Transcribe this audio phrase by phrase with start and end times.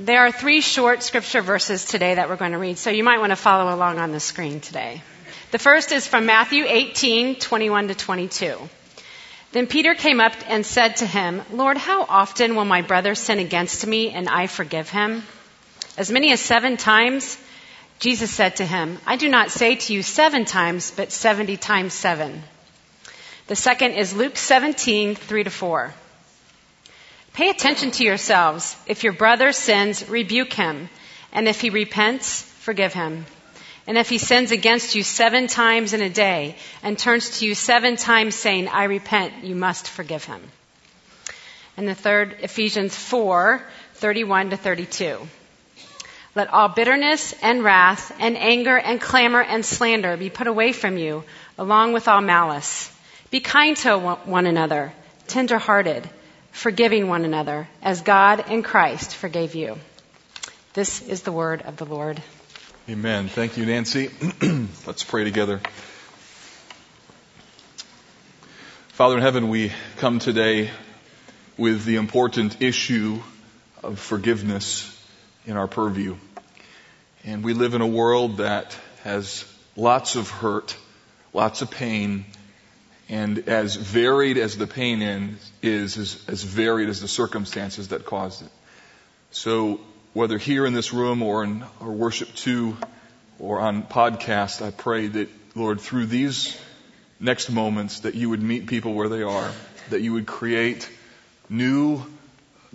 [0.00, 3.18] There are three short scripture verses today that we're going to read, so you might
[3.18, 5.02] want to follow along on the screen today.
[5.50, 8.56] The first is from Matthew 18, 21 to 22.
[9.50, 13.40] Then Peter came up and said to him, Lord, how often will my brother sin
[13.40, 15.24] against me and I forgive him?
[15.96, 17.36] As many as seven times?
[17.98, 21.92] Jesus said to him, I do not say to you seven times, but seventy times
[21.92, 22.44] seven.
[23.48, 25.92] The second is Luke 17, 3 to 4.
[27.38, 28.76] Pay attention to yourselves.
[28.88, 30.88] If your brother sins, rebuke him.
[31.32, 33.26] And if he repents, forgive him.
[33.86, 37.54] And if he sins against you seven times in a day and turns to you
[37.54, 40.42] seven times saying, I repent, you must forgive him.
[41.76, 43.62] And the third, Ephesians 4,
[43.94, 45.20] 31 to 32.
[46.34, 50.98] Let all bitterness and wrath and anger and clamor and slander be put away from
[50.98, 51.22] you,
[51.56, 52.92] along with all malice.
[53.30, 54.92] Be kind to one another,
[55.28, 56.10] tenderhearted,
[56.58, 59.78] forgiving one another, as God in Christ forgave you.
[60.74, 62.20] This is the word of the Lord.
[62.88, 63.28] Amen.
[63.28, 64.10] Thank you, Nancy.
[64.84, 65.60] Let's pray together.
[68.88, 70.70] Father in heaven, we come today
[71.56, 73.20] with the important issue
[73.84, 74.92] of forgiveness
[75.46, 76.16] in our purview.
[77.24, 79.44] And we live in a world that has
[79.76, 80.76] lots of hurt,
[81.32, 82.24] lots of pain,
[83.08, 88.42] and as varied as the pain is, is as varied as the circumstances that caused
[88.42, 88.50] it.
[89.30, 89.80] So
[90.12, 92.76] whether here in this room or in our worship two
[93.38, 96.58] or on podcast, I pray that, Lord, through these
[97.18, 99.50] next moments, that you would meet people where they are,
[99.90, 100.88] that you would create
[101.48, 102.02] new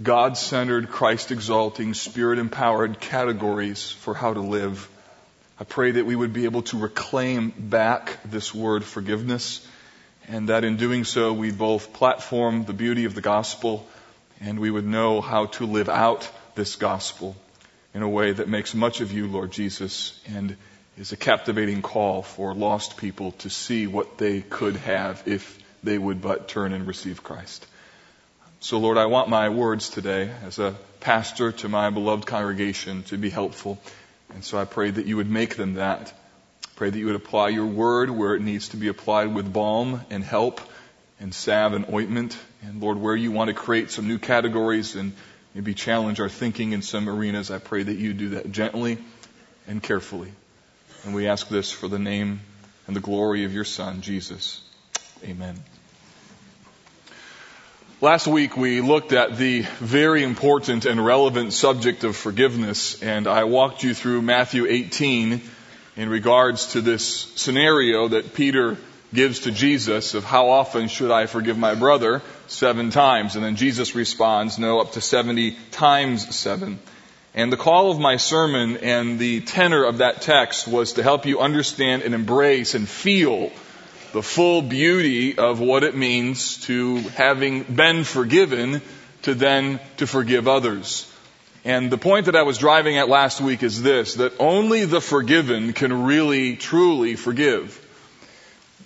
[0.01, 4.89] God centered, Christ exalting, Spirit empowered categories for how to live.
[5.59, 9.65] I pray that we would be able to reclaim back this word forgiveness
[10.27, 13.87] and that in doing so we both platform the beauty of the gospel
[14.41, 17.35] and we would know how to live out this gospel
[17.93, 20.57] in a way that makes much of you, Lord Jesus, and
[20.97, 25.97] is a captivating call for lost people to see what they could have if they
[25.97, 27.65] would but turn and receive Christ.
[28.59, 33.17] So, Lord, I want my words today as a pastor to my beloved congregation to
[33.17, 33.77] be helpful.
[34.33, 36.13] And so I pray that you would make them that.
[36.75, 40.01] Pray that you would apply your word where it needs to be applied with balm
[40.09, 40.59] and help
[41.19, 42.37] and salve and ointment.
[42.63, 45.13] And Lord, where you want to create some new categories and
[45.53, 47.51] maybe challenge our thinking in some arenas.
[47.51, 48.97] I pray that you do that gently
[49.67, 50.31] and carefully.
[51.05, 52.41] And we ask this for the name
[52.87, 54.61] and the glory of your Son, Jesus.
[55.23, 55.61] Amen.
[58.01, 63.45] Last week we looked at the very important and relevant subject of forgiveness, and I
[63.45, 65.41] walked you through Matthew 18
[65.95, 67.05] in regards to this
[67.35, 68.77] scenario that Peter
[69.13, 72.21] gives to Jesus of how often should I forgive my brother?
[72.47, 73.35] Seven times.
[73.35, 76.79] And then Jesus responds, no, up to 70 times seven.
[77.35, 81.25] And the call of my sermon and the tenor of that text was to help
[81.25, 83.51] you understand and embrace and feel
[84.13, 88.81] the full beauty of what it means to having been forgiven
[89.23, 91.11] to then to forgive others.
[91.65, 94.99] And the point that I was driving at last week is this, that only the
[94.99, 97.79] forgiven can really, truly forgive.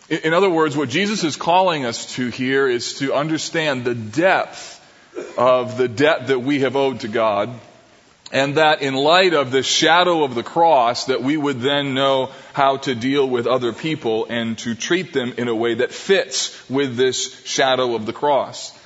[0.09, 4.75] In other words, what Jesus is calling us to here is to understand the depth
[5.37, 7.49] of the debt that we have owed to God,
[8.31, 12.29] and that in light of the shadow of the cross, that we would then know
[12.53, 16.69] how to deal with other people and to treat them in a way that fits
[16.69, 18.76] with this shadow of the cross.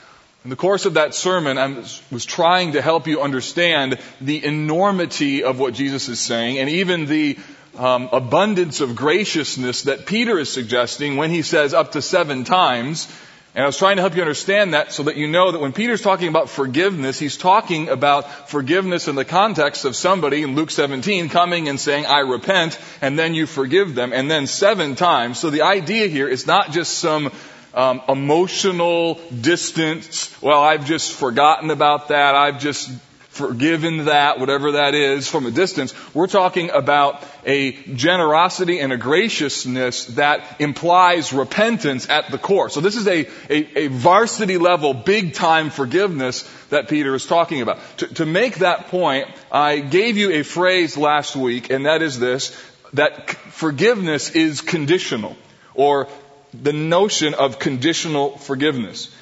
[0.44, 1.68] In the course of that sermon, I
[2.10, 7.06] was trying to help you understand the enormity of what Jesus is saying and even
[7.06, 7.38] the
[7.78, 13.08] um, abundance of graciousness that Peter is suggesting when he says up to seven times.
[13.54, 15.74] And I was trying to help you understand that so that you know that when
[15.74, 20.72] Peter's talking about forgiveness, he's talking about forgiveness in the context of somebody in Luke
[20.72, 25.38] 17 coming and saying, I repent, and then you forgive them, and then seven times.
[25.38, 27.32] So the idea here is not just some
[27.74, 30.36] um, emotional distance.
[30.42, 32.36] Well, I've just forgotten about that.
[32.36, 32.90] I've just
[33.32, 35.94] forgiven that, whatever that is, from a distance.
[36.14, 42.70] We're talking about a generosity and a graciousness that implies repentance at the core.
[42.70, 47.62] So this is a, a, a varsity level, big time forgiveness that Peter is talking
[47.62, 47.80] about.
[48.00, 52.20] To, to make that point, I gave you a phrase last week, and that is
[52.20, 52.52] this,
[52.94, 55.38] that forgiveness is conditional,
[55.74, 56.10] or
[56.54, 59.14] the notion of conditional forgiveness.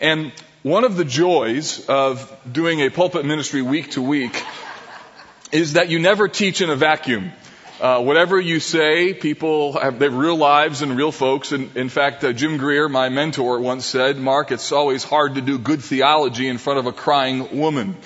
[0.00, 4.44] And one of the joys of doing a pulpit ministry week to week
[5.52, 7.32] is that you never teach in a vacuum.
[7.80, 11.52] Uh, whatever you say, people have, they have real lives and real folks.
[11.52, 15.42] And in fact, uh, Jim Greer, my mentor, once said, "Mark, it's always hard to
[15.42, 17.96] do good theology in front of a crying woman."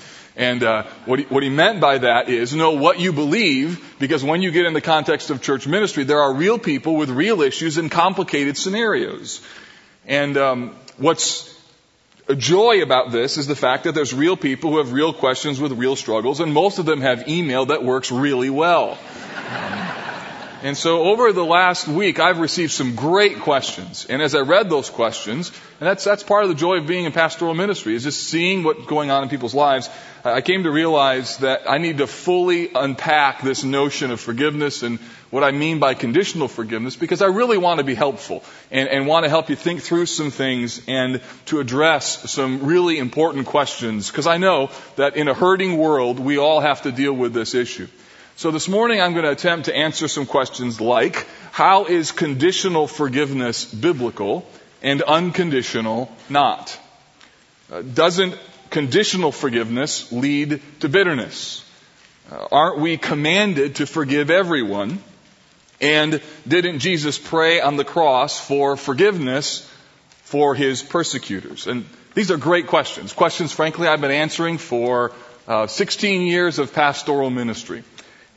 [0.40, 4.24] And uh, what, he, what he meant by that is know what you believe, because
[4.24, 7.42] when you get in the context of church ministry, there are real people with real
[7.42, 9.42] issues and complicated scenarios.
[10.06, 11.54] And um, what's
[12.26, 15.60] a joy about this is the fact that there's real people who have real questions
[15.60, 18.96] with real struggles, and most of them have email that works really well.
[20.62, 24.04] And so over the last week, I've received some great questions.
[24.10, 25.48] And as I read those questions,
[25.80, 28.62] and that's, that's part of the joy of being in pastoral ministry, is just seeing
[28.62, 29.88] what's going on in people's lives.
[30.22, 34.98] I came to realize that I need to fully unpack this notion of forgiveness and
[35.30, 39.06] what I mean by conditional forgiveness because I really want to be helpful and, and
[39.06, 44.10] want to help you think through some things and to address some really important questions
[44.10, 47.54] because I know that in a hurting world, we all have to deal with this
[47.54, 47.88] issue.
[48.40, 52.86] So this morning I'm going to attempt to answer some questions like, how is conditional
[52.86, 54.48] forgiveness biblical
[54.80, 56.80] and unconditional not?
[57.70, 58.38] Uh, doesn't
[58.70, 61.70] conditional forgiveness lead to bitterness?
[62.32, 65.00] Uh, aren't we commanded to forgive everyone?
[65.78, 69.70] And didn't Jesus pray on the cross for forgiveness
[70.22, 71.66] for his persecutors?
[71.66, 71.84] And
[72.14, 73.12] these are great questions.
[73.12, 75.12] Questions, frankly, I've been answering for
[75.46, 77.84] uh, 16 years of pastoral ministry.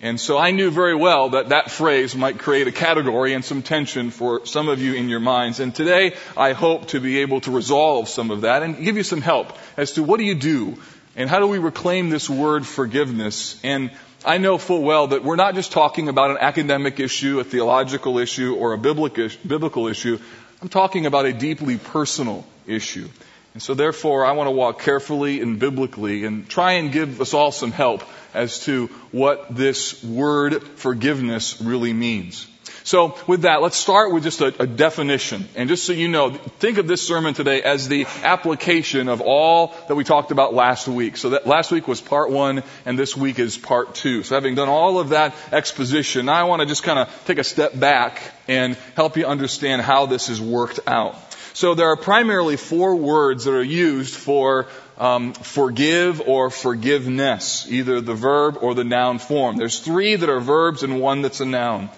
[0.03, 3.61] And so I knew very well that that phrase might create a category and some
[3.61, 5.61] tension for some of you in your minds.
[5.61, 9.03] And today I hope to be able to resolve some of that and give you
[9.03, 10.77] some help as to what do you do
[11.15, 13.57] and how do we reclaim this word forgiveness.
[13.63, 13.91] And
[14.25, 18.19] I know full well that we're not just talking about an academic issue, a theological
[18.19, 20.19] issue, or a biblical issue.
[20.61, 23.07] I'm talking about a deeply personal issue.
[23.53, 27.33] And so therefore, I want to walk carefully and biblically and try and give us
[27.33, 28.03] all some help
[28.33, 32.47] as to what this word forgiveness really means.
[32.85, 35.47] So with that, let's start with just a, a, definition.
[35.55, 39.73] And just so you know, think of this sermon today as the application of all
[39.87, 41.15] that we talked about last week.
[41.15, 44.23] So that last week was part one and this week is part two.
[44.23, 47.37] So having done all of that exposition, now I want to just kind of take
[47.37, 51.15] a step back and help you understand how this is worked out.
[51.53, 54.67] So there are primarily four words that are used for
[54.97, 59.57] um, forgive or forgiveness, either the verb or the noun form.
[59.57, 61.89] There's three that are verbs and one that's a noun.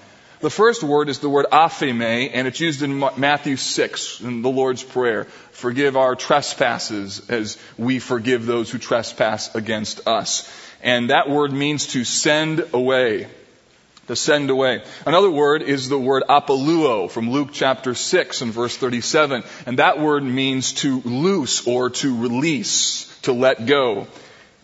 [0.42, 4.50] The first word is the word aphiemi, and it's used in Matthew 6 in the
[4.50, 5.24] Lord's Prayer.
[5.52, 10.52] Forgive our trespasses as we forgive those who trespass against us.
[10.84, 13.28] And that word means to send away
[14.08, 14.84] to send away.
[15.06, 19.44] Another word is the word apoluo from Luke chapter 6 and verse 37.
[19.66, 24.08] And that word means to loose or to release, to let go.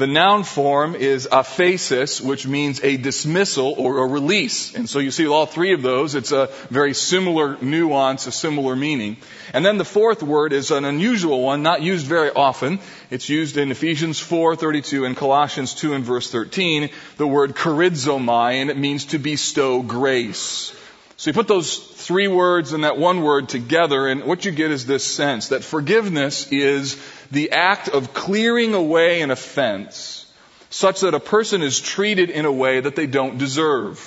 [0.01, 4.73] The noun form is aphesis, which means a dismissal or a release.
[4.73, 6.15] And so you see all three of those.
[6.15, 9.17] It's a very similar nuance, a similar meaning.
[9.53, 12.79] And then the fourth word is an unusual one, not used very often.
[13.11, 18.71] It's used in Ephesians 4:32 and Colossians 2 and verse 13, the word charizomai, and
[18.71, 20.73] it means to bestow grace.
[21.21, 24.71] So you put those three words and that one word together, and what you get
[24.71, 30.25] is this sense that forgiveness is the act of clearing away an offense
[30.71, 33.99] such that a person is treated in a way that they don't deserve.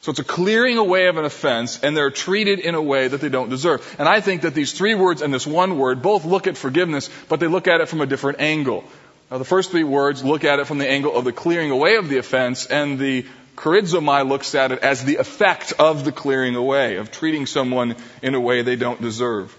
[0.00, 3.20] So it's a clearing away of an offense, and they're treated in a way that
[3.20, 3.86] they don't deserve.
[4.00, 7.10] And I think that these three words and this one word both look at forgiveness,
[7.28, 8.82] but they look at it from a different angle.
[9.30, 11.94] Now, the first three words look at it from the angle of the clearing away
[11.94, 13.24] of the offense, and the
[13.56, 18.34] charizomai looks at it as the effect of the clearing away, of treating someone in
[18.34, 19.56] a way they don't deserve.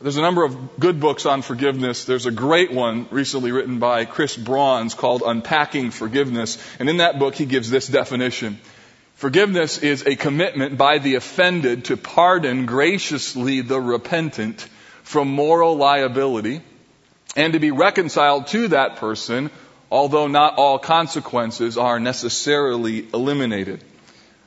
[0.00, 2.04] There's a number of good books on forgiveness.
[2.04, 6.56] There's a great one recently written by Chris Brauns called Unpacking Forgiveness.
[6.78, 8.60] And in that book, he gives this definition.
[9.16, 14.68] Forgiveness is a commitment by the offended to pardon graciously the repentant
[15.02, 16.60] from moral liability
[17.34, 19.50] and to be reconciled to that person
[19.90, 23.82] although not all consequences are necessarily eliminated.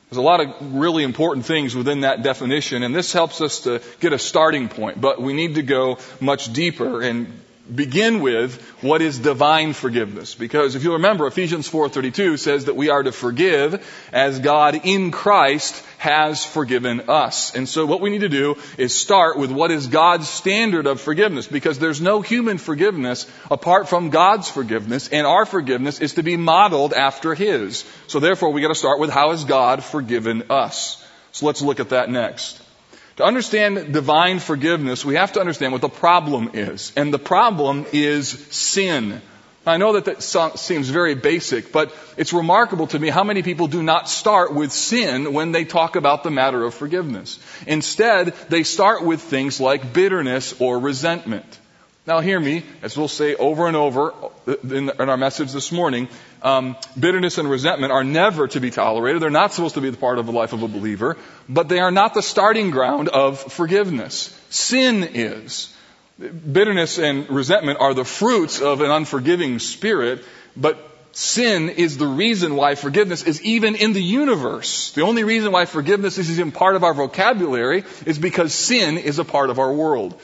[0.10, 3.82] There's a lot of really important things within that definition, and this helps us to
[4.02, 7.42] get a starting point, but we need to go much deeper and
[7.74, 12.90] begin with what is divine forgiveness because if you remember Ephesians 4:32 says that we
[12.90, 17.56] are to forgive as God in Christ has forgiven us.
[17.56, 21.00] And so what we need to do is start with what is God's standard of
[21.00, 26.24] forgiveness because there's no human forgiveness apart from God's forgiveness and our forgiveness is to
[26.24, 27.86] be modeled after his.
[28.08, 30.98] So therefore we got to start with how has God forgiven us.
[31.32, 32.62] So let's look at that next.
[33.18, 36.94] To understand divine forgiveness, we have to understand what the problem is.
[36.96, 39.22] And the problem is sin.
[39.66, 40.24] I know that that
[40.58, 44.72] seems very basic, but it's remarkable to me how many people do not start with
[44.72, 47.38] sin when they talk about the matter of forgiveness.
[47.68, 51.60] Instead, they start with things like bitterness or resentment.
[52.08, 54.14] Now hear me, as we'll say over and over
[54.64, 56.08] in, our message this morning,
[56.42, 59.22] um, bitterness and resentment are never to be tolerated.
[59.22, 61.18] They're not supposed to be the part of the life of a believer,
[61.48, 64.38] but they are not the starting ground of forgiveness.
[64.50, 65.76] Sin is.
[66.20, 70.24] Bitterness and resentment are the fruits of an unforgiving spirit,
[70.56, 70.78] but
[71.14, 74.92] sin is the reason why forgiveness is even in the universe.
[74.92, 79.20] The only reason why forgiveness is even part of our vocabulary is because sin is
[79.20, 80.20] a part of our world.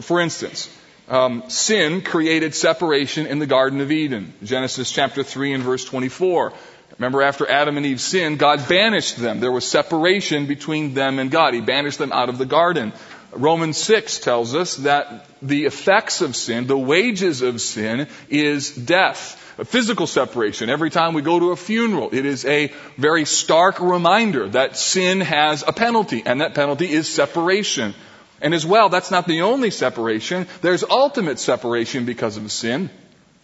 [0.00, 0.68] For instance,
[1.08, 4.34] um, sin created separation in the Garden of Eden.
[4.42, 6.52] Genesis chapter 3 and verse 24.
[6.98, 9.40] Remember, after Adam and Eve sinned, God banished them.
[9.40, 11.54] There was separation between them and God.
[11.54, 12.92] He banished them out of the garden.
[13.32, 19.44] Romans 6 tells us that the effects of sin, the wages of sin, is death.
[19.58, 20.70] A physical separation.
[20.70, 25.20] Every time we go to a funeral, it is a very stark reminder that sin
[25.20, 27.94] has a penalty, and that penalty is separation.
[28.40, 30.46] And as well, that's not the only separation.
[30.62, 32.90] There's ultimate separation because of sin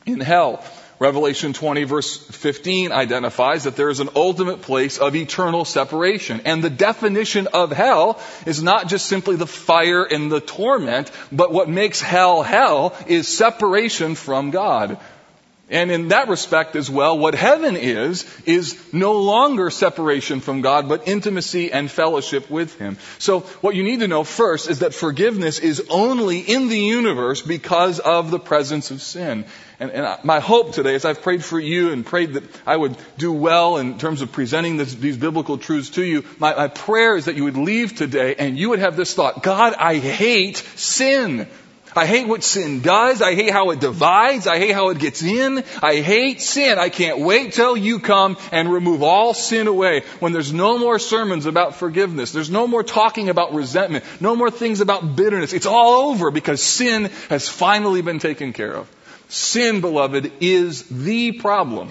[0.07, 0.65] in hell.
[1.01, 6.43] Revelation 20 verse 15 identifies that there is an ultimate place of eternal separation.
[6.45, 11.53] And the definition of hell is not just simply the fire and the torment, but
[11.53, 14.99] what makes hell hell is separation from God.
[15.71, 20.91] And in that respect as well, what heaven is, is no longer separation from God,
[20.91, 22.99] but intimacy and fellowship with Him.
[23.19, 27.41] So what you need to know first is that forgiveness is only in the universe
[27.41, 29.47] because of the presence of sin.
[29.81, 32.97] And, and my hope today, as I've prayed for you and prayed that I would
[33.17, 37.17] do well in terms of presenting this, these biblical truths to you, my, my prayer
[37.17, 40.59] is that you would leave today and you would have this thought, God, I hate
[40.59, 41.49] sin.
[41.97, 43.23] I hate what sin does.
[43.23, 44.47] I hate how it divides.
[44.47, 45.63] I hate how it gets in.
[45.83, 46.79] I hate sin.
[46.79, 50.99] I can't wait till you come and remove all sin away when there's no more
[50.99, 52.33] sermons about forgiveness.
[52.33, 54.05] There's no more talking about resentment.
[54.21, 55.53] No more things about bitterness.
[55.53, 58.91] It's all over because sin has finally been taken care of.
[59.29, 61.91] Sin, beloved, is the problem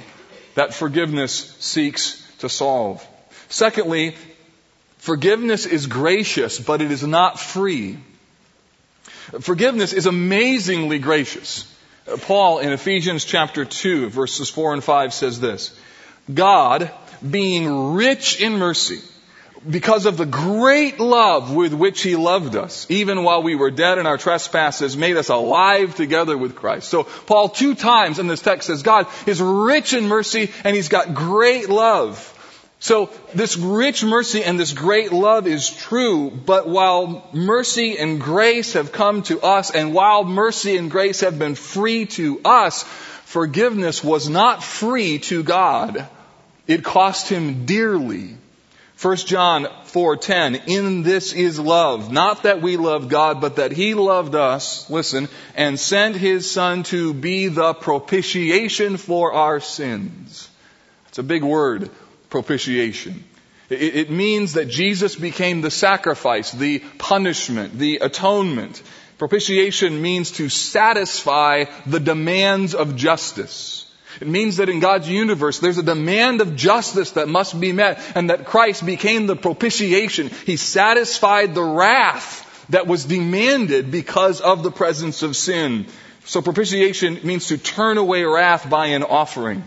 [0.55, 3.05] that forgiveness seeks to solve.
[3.49, 4.15] Secondly,
[4.97, 7.97] forgiveness is gracious, but it is not free.
[9.41, 11.71] Forgiveness is amazingly gracious.
[12.07, 15.77] Uh, Paul in Ephesians chapter 2 verses 4 and 5 says this,
[16.33, 16.91] God
[17.27, 19.01] being rich in mercy,
[19.69, 23.97] because of the great love with which he loved us, even while we were dead
[23.97, 26.89] in our trespasses, made us alive together with Christ.
[26.89, 30.89] So Paul two times in this text says God is rich in mercy and he's
[30.89, 32.29] got great love.
[32.83, 38.73] So this rich mercy and this great love is true, but while mercy and grace
[38.73, 42.83] have come to us and while mercy and grace have been free to us,
[43.23, 46.09] forgiveness was not free to God.
[46.67, 48.35] It cost him dearly.
[49.01, 53.93] 1 John 4:10 In this is love, not that we love God, but that he
[53.93, 60.49] loved us, listen, and sent his son to be the propitiation for our sins.
[61.07, 61.89] It's a big word
[62.33, 63.23] propitiation.
[63.69, 68.81] It, it means that Jesus became the sacrifice, the punishment, the atonement.
[69.19, 73.85] Propitiation means to satisfy the demands of justice.
[74.19, 78.01] It means that in God's universe, there's a demand of justice that must be met,
[78.15, 80.29] and that Christ became the propitiation.
[80.29, 85.85] He satisfied the wrath that was demanded because of the presence of sin.
[86.25, 89.63] So propitiation means to turn away wrath by an offering.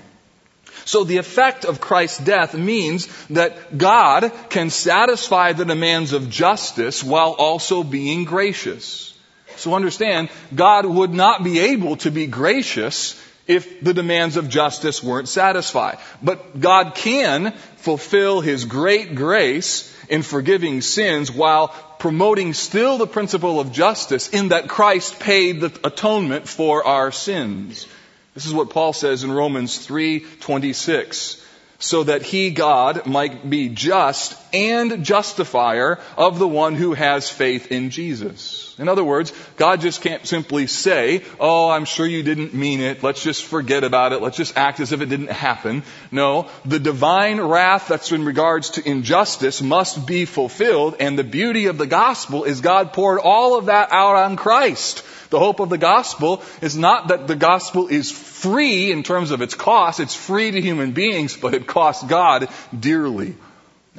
[0.86, 7.02] So the effect of Christ's death means that God can satisfy the demands of justice
[7.02, 9.12] while also being gracious.
[9.56, 15.02] So understand, God would not be able to be gracious if the demands of justice
[15.02, 15.98] weren't satisfied.
[16.22, 23.58] But God can fulfill His great grace in forgiving sins while promoting still the principle
[23.58, 27.88] of justice in that Christ paid the atonement for our sins.
[28.36, 31.42] This is what Paul says in Romans 3:26
[31.78, 37.70] so that he, God, might be just and justifier of the one who has faith
[37.70, 38.74] in Jesus.
[38.78, 43.02] In other words, God just can't simply say, oh, I'm sure you didn't mean it.
[43.02, 44.22] Let's just forget about it.
[44.22, 45.82] Let's just act as if it didn't happen.
[46.10, 51.66] No, the divine wrath that's in regards to injustice must be fulfilled, and the beauty
[51.66, 55.02] of the gospel is God poured all of that out on Christ.
[55.30, 59.40] The hope of the gospel is not that the gospel is free in terms of
[59.40, 60.00] its cost.
[60.00, 63.34] It's free to human beings, but it costs God dearly.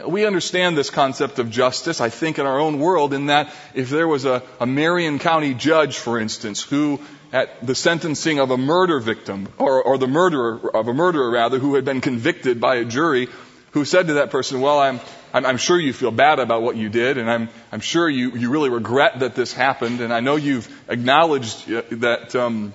[0.06, 3.90] We understand this concept of justice, I think, in our own world, in that if
[3.90, 7.00] there was a, a Marion County judge, for instance, who
[7.34, 11.58] at the sentencing of a murder victim, or, or the murderer, of a murderer rather,
[11.58, 13.28] who had been convicted by a jury,
[13.72, 15.00] who said to that person, well, I'm,
[15.34, 18.32] I'm, I'm sure you feel bad about what you did, and I'm, I'm sure you,
[18.32, 22.74] you really regret that this happened, and I know you've acknowledged uh, that, um,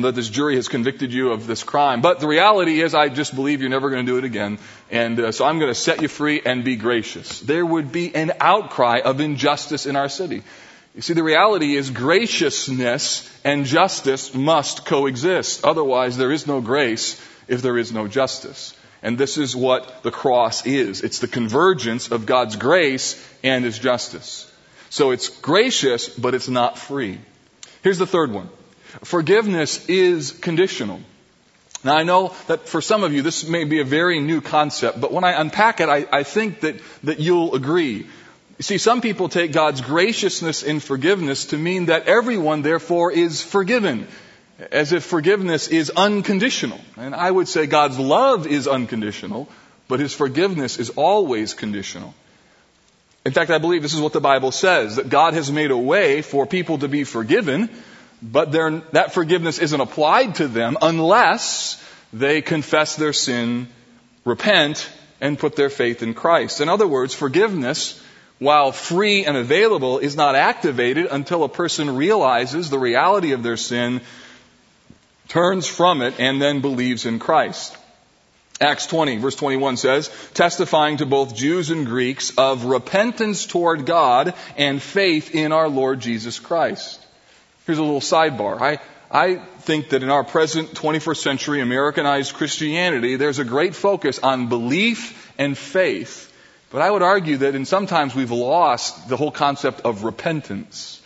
[0.00, 2.00] that this jury has convicted you of this crime.
[2.00, 4.58] But the reality is, I just believe you're never going to do it again.
[4.90, 7.40] And uh, so I'm going to set you free and be gracious.
[7.40, 10.42] There would be an outcry of injustice in our city.
[10.94, 15.64] You see, the reality is graciousness and justice must coexist.
[15.64, 18.74] Otherwise, there is no grace if there is no justice.
[19.02, 21.02] And this is what the cross is.
[21.02, 24.50] It's the convergence of God's grace and His justice.
[24.90, 27.18] So it's gracious, but it's not free.
[27.82, 28.48] Here's the third one.
[29.04, 31.00] Forgiveness is conditional.
[31.84, 35.00] Now I know that for some of you this may be a very new concept,
[35.00, 38.06] but when I unpack it, I, I think that, that you'll agree.
[38.58, 43.42] You see, some people take God's graciousness in forgiveness to mean that everyone therefore is
[43.42, 44.06] forgiven
[44.70, 46.80] as if forgiveness is unconditional.
[46.96, 49.48] And I would say God's love is unconditional,
[49.88, 52.14] but His forgiveness is always conditional.
[53.24, 55.76] In fact, I believe this is what the Bible says, that God has made a
[55.76, 57.70] way for people to be forgiven,
[58.22, 63.68] but that forgiveness isn't applied to them unless they confess their sin,
[64.24, 64.88] repent,
[65.20, 66.60] and put their faith in Christ.
[66.60, 68.00] In other words, forgiveness,
[68.38, 73.56] while free and available, is not activated until a person realizes the reality of their
[73.56, 74.00] sin
[75.28, 77.76] turns from it, and then believes in Christ.
[78.60, 84.34] Acts 20 verse 21 says, testifying to both Jews and Greeks of repentance toward God
[84.56, 87.01] and faith in our Lord Jesus Christ.
[87.66, 88.60] Here's a little sidebar.
[88.60, 88.78] I,
[89.10, 94.48] I think that in our present 21st century Americanized Christianity, there's a great focus on
[94.48, 96.32] belief and faith.
[96.70, 101.01] But I would argue that in sometimes we've lost the whole concept of repentance.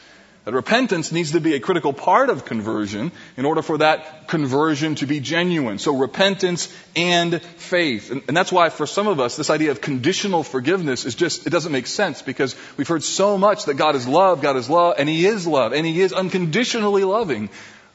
[0.46, 4.94] That repentance needs to be a critical part of conversion in order for that conversion
[4.94, 5.80] to be genuine.
[5.80, 8.12] So repentance and faith.
[8.12, 11.48] And, and, that's why for some of us, this idea of conditional forgiveness is just,
[11.48, 14.70] it doesn't make sense because we've heard so much that God is love, God is
[14.70, 17.50] love, and He is love, and He is unconditionally loving.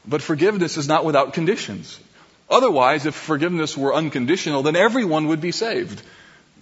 [0.06, 1.98] But forgiveness is not without conditions.
[2.50, 6.02] Otherwise, if forgiveness were unconditional, then everyone would be saved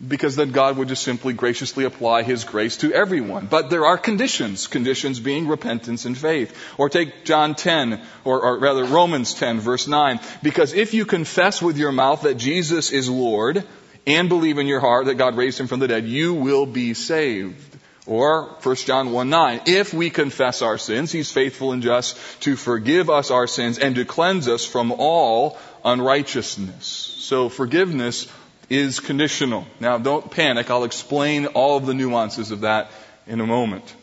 [0.06, 3.46] because then God would just simply graciously apply His grace to everyone.
[3.46, 6.56] But there are conditions, conditions being repentance and faith.
[6.78, 10.20] Or take John 10, or, or, rather Romans 10 verse 9.
[10.42, 13.64] Because if you confess with your mouth that Jesus is Lord,
[14.06, 16.94] and believe in your heart that God raised Him from the dead, you will be
[16.94, 17.76] saved.
[18.06, 19.60] Or 1 John 1 9.
[19.66, 23.94] If we confess our sins, He's faithful and just to forgive us our sins and
[23.96, 26.86] to cleanse us from all unrighteousness.
[26.86, 28.26] So forgiveness
[28.70, 29.66] is conditional.
[29.80, 30.70] Now, don't panic.
[30.70, 32.90] I'll explain all of the nuances of that
[33.26, 33.94] in a moment.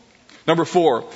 [0.46, 1.10] Number four,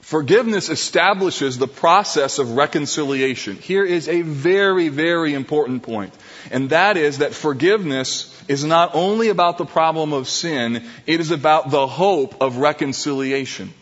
[0.00, 3.56] forgiveness establishes the process of reconciliation.
[3.56, 6.14] Here is a very, very important.
[6.50, 11.32] And that is that forgiveness is not only about the problem of sin, it is
[11.32, 13.74] about the hope of reconciliation.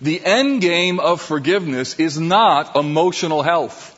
[0.00, 3.96] The end game of forgiveness is not emotional health.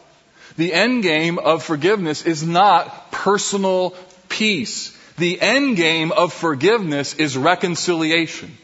[0.56, 3.94] The end game of forgiveness is not personal
[4.40, 4.96] peace.
[5.18, 8.56] The end game of forgiveness is reconciliation.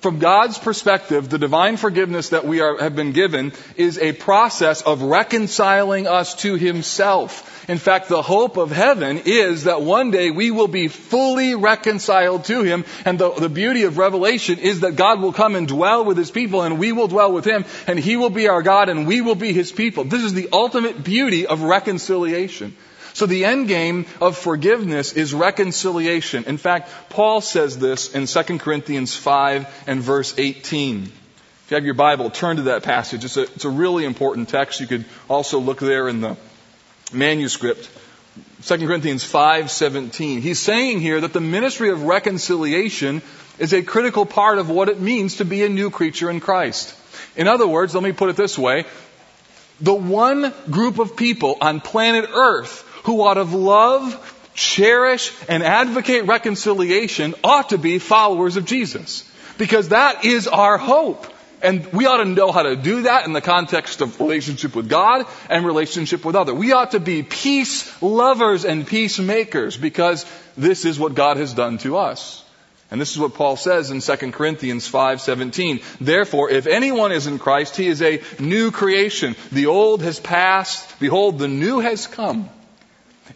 [0.00, 4.82] From God's perspective, the divine forgiveness that we are, have been given is a process
[4.82, 7.68] of reconciling us to Himself.
[7.68, 12.44] In fact, the hope of heaven is that one day we will be fully reconciled
[12.44, 12.84] to Him.
[13.04, 16.30] And the, the beauty of Revelation is that God will come and dwell with His
[16.30, 19.22] people and we will dwell with Him and He will be our God and we
[19.22, 20.04] will be His people.
[20.04, 22.76] This is the ultimate beauty of reconciliation.
[23.12, 26.44] So the end game of forgiveness is reconciliation.
[26.44, 31.04] In fact, Paul says this in 2 Corinthians 5 and verse 18.
[31.04, 33.24] If you have your Bible, turn to that passage.
[33.24, 34.80] It's a, it's a really important text.
[34.80, 36.36] You could also look there in the
[37.12, 37.88] manuscript.
[38.64, 40.40] 2 Corinthians 5:17.
[40.40, 43.22] He's saying here that the ministry of reconciliation
[43.58, 46.94] is a critical part of what it means to be a new creature in Christ.
[47.36, 48.84] In other words, let me put it this way,
[49.80, 56.26] the one group of people on planet Earth who out of love, cherish, and advocate
[56.26, 59.26] reconciliation ought to be followers of Jesus.
[59.58, 61.26] Because that is our hope.
[61.62, 64.88] And we ought to know how to do that in the context of relationship with
[64.88, 66.54] God and relationship with others.
[66.54, 70.24] We ought to be peace lovers and peacemakers because
[70.56, 72.42] this is what God has done to us.
[72.90, 75.80] And this is what Paul says in 2 Corinthians 5:17.
[76.00, 79.36] Therefore, if anyone is in Christ, he is a new creation.
[79.52, 82.48] The old has passed, behold the new has come.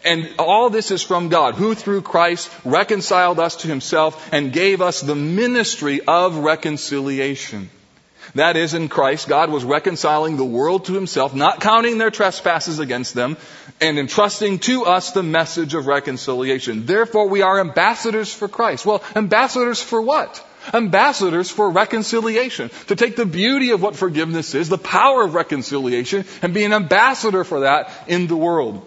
[0.03, 4.81] And all this is from God, who through Christ reconciled us to himself and gave
[4.81, 7.69] us the ministry of reconciliation.
[8.33, 12.79] That is, in Christ, God was reconciling the world to himself, not counting their trespasses
[12.79, 13.37] against them,
[13.79, 16.85] and entrusting to us the message of reconciliation.
[16.85, 18.85] Therefore, we are ambassadors for Christ.
[18.85, 20.45] Well, ambassadors for what?
[20.73, 22.71] Ambassadors for reconciliation.
[22.87, 26.73] To take the beauty of what forgiveness is, the power of reconciliation, and be an
[26.73, 28.85] ambassador for that in the world.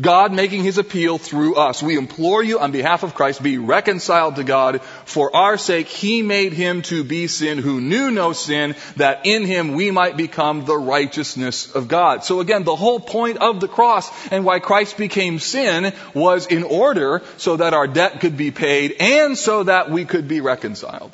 [0.00, 1.82] God making his appeal through us.
[1.82, 4.82] We implore you on behalf of Christ, be reconciled to God.
[5.04, 9.44] For our sake, he made him to be sin who knew no sin, that in
[9.44, 12.24] him we might become the righteousness of God.
[12.24, 16.62] So again, the whole point of the cross and why Christ became sin was in
[16.62, 21.12] order so that our debt could be paid and so that we could be reconciled.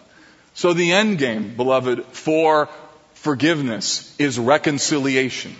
[0.54, 2.68] So the end game, beloved, for
[3.14, 5.54] forgiveness is reconciliation.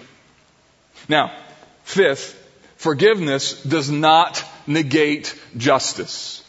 [1.08, 1.36] Now,
[1.84, 2.42] fifth,
[2.76, 6.42] Forgiveness does not negate justice.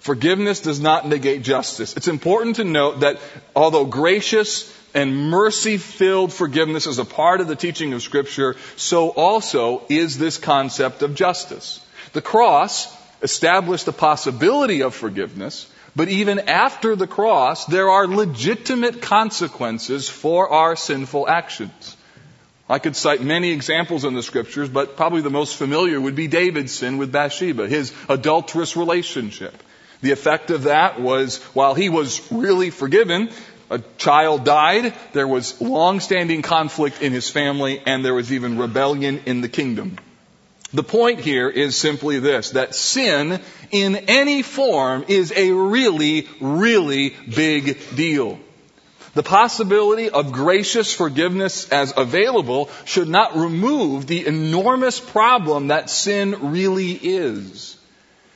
[0.00, 1.96] Forgiveness does not negate justice.
[1.96, 3.18] It's important to note that
[3.56, 9.10] although gracious and mercy filled forgiveness is a part of the teaching of Scripture, so
[9.10, 11.80] also is this concept of justice.
[12.12, 19.02] The cross established the possibility of forgiveness, but even after the cross, there are legitimate
[19.02, 21.95] consequences for our sinful actions.
[22.68, 26.26] I could cite many examples in the scriptures, but probably the most familiar would be
[26.26, 29.62] David's sin with Bathsheba, his adulterous relationship.
[30.00, 33.30] The effect of that was while he was really forgiven,
[33.70, 39.22] a child died, there was long-standing conflict in his family, and there was even rebellion
[39.26, 39.96] in the kingdom.
[40.72, 47.14] The point here is simply this, that sin in any form is a really, really
[47.28, 48.38] big deal.
[49.16, 56.52] The possibility of gracious forgiveness as available should not remove the enormous problem that sin
[56.52, 57.78] really is.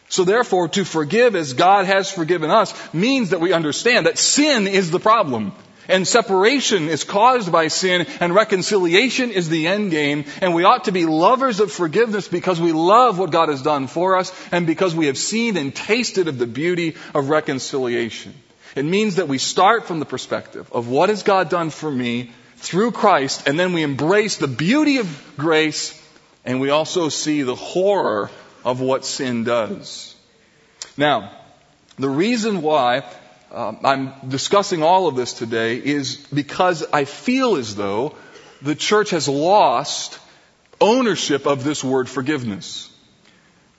[0.09, 4.67] So therefore, to forgive as God has forgiven us means that we understand that sin
[4.67, 5.53] is the problem.
[5.87, 10.25] And separation is caused by sin and reconciliation is the end game.
[10.41, 13.87] And we ought to be lovers of forgiveness because we love what God has done
[13.87, 18.33] for us and because we have seen and tasted of the beauty of reconciliation.
[18.77, 22.31] It means that we start from the perspective of what has God done for me
[22.57, 26.01] through Christ, and then we embrace the beauty of grace,
[26.45, 28.31] and we also see the horror
[28.65, 30.15] of what sin does.
[30.97, 31.33] Now,
[31.99, 33.05] the reason why
[33.51, 38.15] uh, I'm discussing all of this today is because I feel as though
[38.63, 40.19] the church has lost
[40.81, 42.91] ownership of this word forgiveness.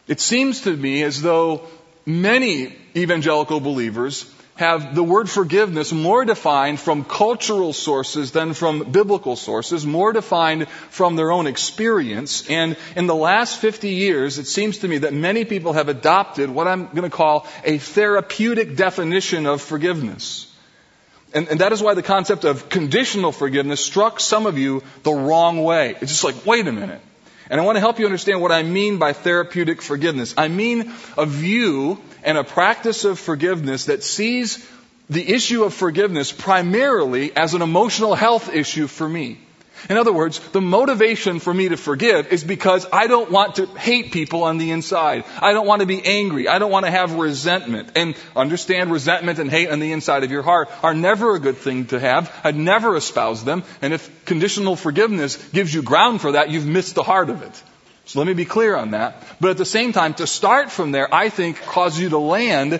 [0.07, 1.67] It seems to me as though
[2.05, 4.25] many evangelical believers
[4.55, 10.67] have the word forgiveness more defined from cultural sources than from biblical sources, more defined
[10.67, 12.49] from their own experience.
[12.49, 16.49] And in the last 50 years, it seems to me that many people have adopted
[16.49, 20.47] what I'm going to call a therapeutic definition of forgiveness.
[21.33, 25.13] And, and, that is why the concept of conditional forgiveness struck some of you the
[25.13, 25.95] wrong way.
[26.01, 26.99] It's just like, wait a minute.
[27.51, 30.33] And I want to help you understand what I mean by therapeutic forgiveness.
[30.37, 34.65] I mean a view and a practice of forgiveness that sees
[35.09, 39.37] the issue of forgiveness primarily as an emotional health issue for me.
[39.89, 43.65] In other words, the motivation for me to forgive is because I don't want to
[43.65, 45.23] hate people on the inside.
[45.41, 46.47] I don't want to be angry.
[46.47, 47.91] I don't want to have resentment.
[47.95, 51.57] And understand resentment and hate on the inside of your heart are never a good
[51.57, 52.33] thing to have.
[52.43, 53.63] I'd never espouse them.
[53.81, 57.63] And if conditional forgiveness gives you ground for that, you've missed the heart of it.
[58.05, 59.23] So let me be clear on that.
[59.39, 62.79] But at the same time, to start from there, I think causes you to land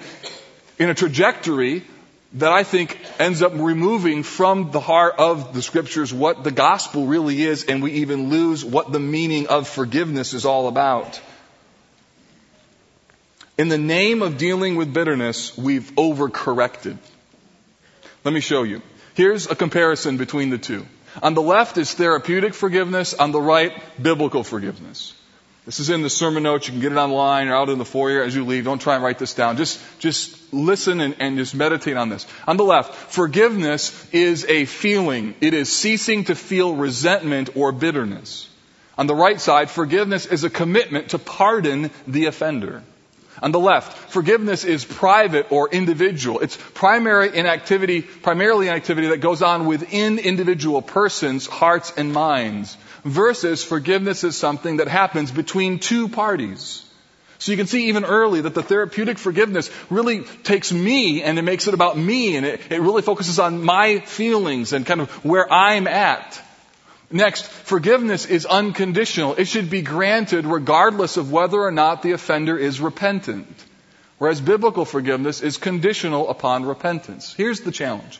[0.78, 1.86] in a trajectory
[2.34, 7.06] that I think ends up removing from the heart of the scriptures what the gospel
[7.06, 11.20] really is, and we even lose what the meaning of forgiveness is all about.
[13.58, 16.98] In the name of dealing with bitterness, we've overcorrected.
[18.24, 18.82] Let me show you.
[19.14, 20.86] Here's a comparison between the two.
[21.22, 25.14] On the left is therapeutic forgiveness, on the right, biblical forgiveness.
[25.72, 26.68] This is in the sermon notes.
[26.68, 28.66] You can get it online or out in the foyer as you leave.
[28.66, 29.56] Don't try and write this down.
[29.56, 32.28] Just, just listen and, and just meditate on this.
[32.46, 35.34] On the left, forgiveness is a feeling.
[35.40, 38.50] It is ceasing to feel resentment or bitterness.
[38.98, 42.84] On the right side, forgiveness is a commitment to pardon the offender.
[43.42, 46.42] On the left, forgiveness is private or individual.
[46.42, 52.12] It's primary in activity, primarily an activity that goes on within individual persons' hearts and
[52.12, 52.76] minds.
[53.04, 56.86] Versus forgiveness is something that happens between two parties.
[57.40, 61.42] So you can see even early that the therapeutic forgiveness really takes me and it
[61.42, 65.10] makes it about me and it, it really focuses on my feelings and kind of
[65.26, 66.40] where I'm at.
[67.10, 69.34] Next, forgiveness is unconditional.
[69.36, 73.48] It should be granted regardless of whether or not the offender is repentant.
[74.20, 77.34] Whereas biblical forgiveness is conditional upon repentance.
[77.34, 78.20] Here's the challenge.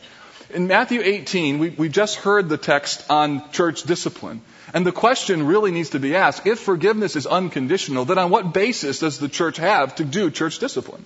[0.50, 4.42] In Matthew 18, we, we just heard the text on church discipline.
[4.74, 8.54] And the question really needs to be asked, if forgiveness is unconditional, then on what
[8.54, 11.04] basis does the church have to do church discipline?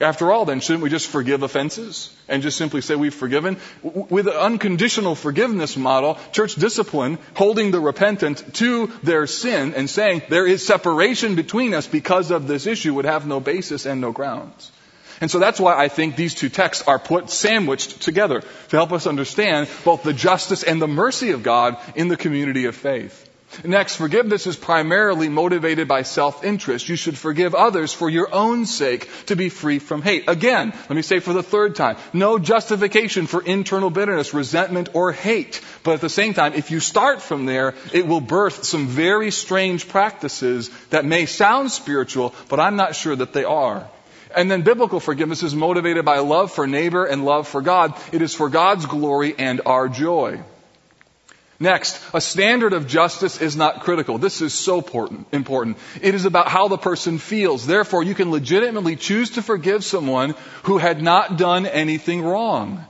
[0.00, 3.58] After all, then, shouldn't we just forgive offenses and just simply say we've forgiven?
[3.82, 10.22] With an unconditional forgiveness model, church discipline, holding the repentant to their sin and saying
[10.28, 14.10] there is separation between us because of this issue would have no basis and no
[14.10, 14.72] grounds.
[15.20, 18.92] And so that's why I think these two texts are put sandwiched together to help
[18.92, 23.30] us understand both the justice and the mercy of God in the community of faith.
[23.62, 26.88] Next, forgiveness is primarily motivated by self-interest.
[26.88, 30.24] You should forgive others for your own sake to be free from hate.
[30.28, 35.12] Again, let me say for the third time, no justification for internal bitterness, resentment, or
[35.12, 35.60] hate.
[35.84, 39.30] But at the same time, if you start from there, it will birth some very
[39.30, 43.88] strange practices that may sound spiritual, but I'm not sure that they are.
[44.36, 47.94] And then biblical forgiveness is motivated by love for neighbor and love for God.
[48.12, 50.40] It is for God's glory and our joy.
[51.60, 54.18] Next, a standard of justice is not critical.
[54.18, 54.78] This is so
[55.30, 55.78] important.
[56.02, 57.64] It is about how the person feels.
[57.64, 62.84] Therefore, you can legitimately choose to forgive someone who had not done anything wrong.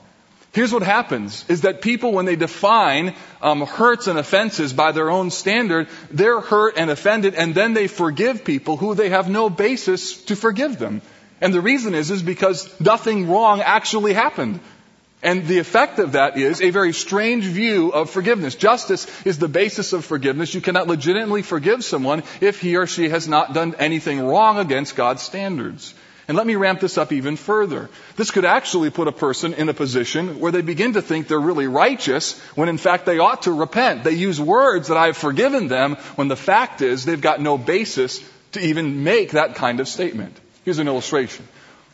[0.53, 5.11] Here's what happens, is that people, when they define um, hurts and offenses by their
[5.11, 9.51] own standard, they're hurt and offended, and then they forgive people who they have no
[9.51, 11.03] basis to forgive them.
[11.41, 14.61] And the reason is, is because nothing wrong actually happened.
[15.23, 18.55] And the effect of that is a very strange view of forgiveness.
[18.55, 20.55] Justice is the basis of forgiveness.
[20.55, 24.97] You cannot legitimately forgive someone if he or she has not done anything wrong against
[24.97, 25.95] God's standards.
[26.29, 27.89] And let me ramp this up even further.
[28.17, 31.41] This could actually put a person in a position where they begin to think they're
[31.41, 34.05] really righteous when in fact they ought to repent.
[34.05, 38.23] They use words that I've forgiven them when the fact is they've got no basis
[38.53, 40.39] to even make that kind of statement.
[40.65, 41.47] Here's an illustration.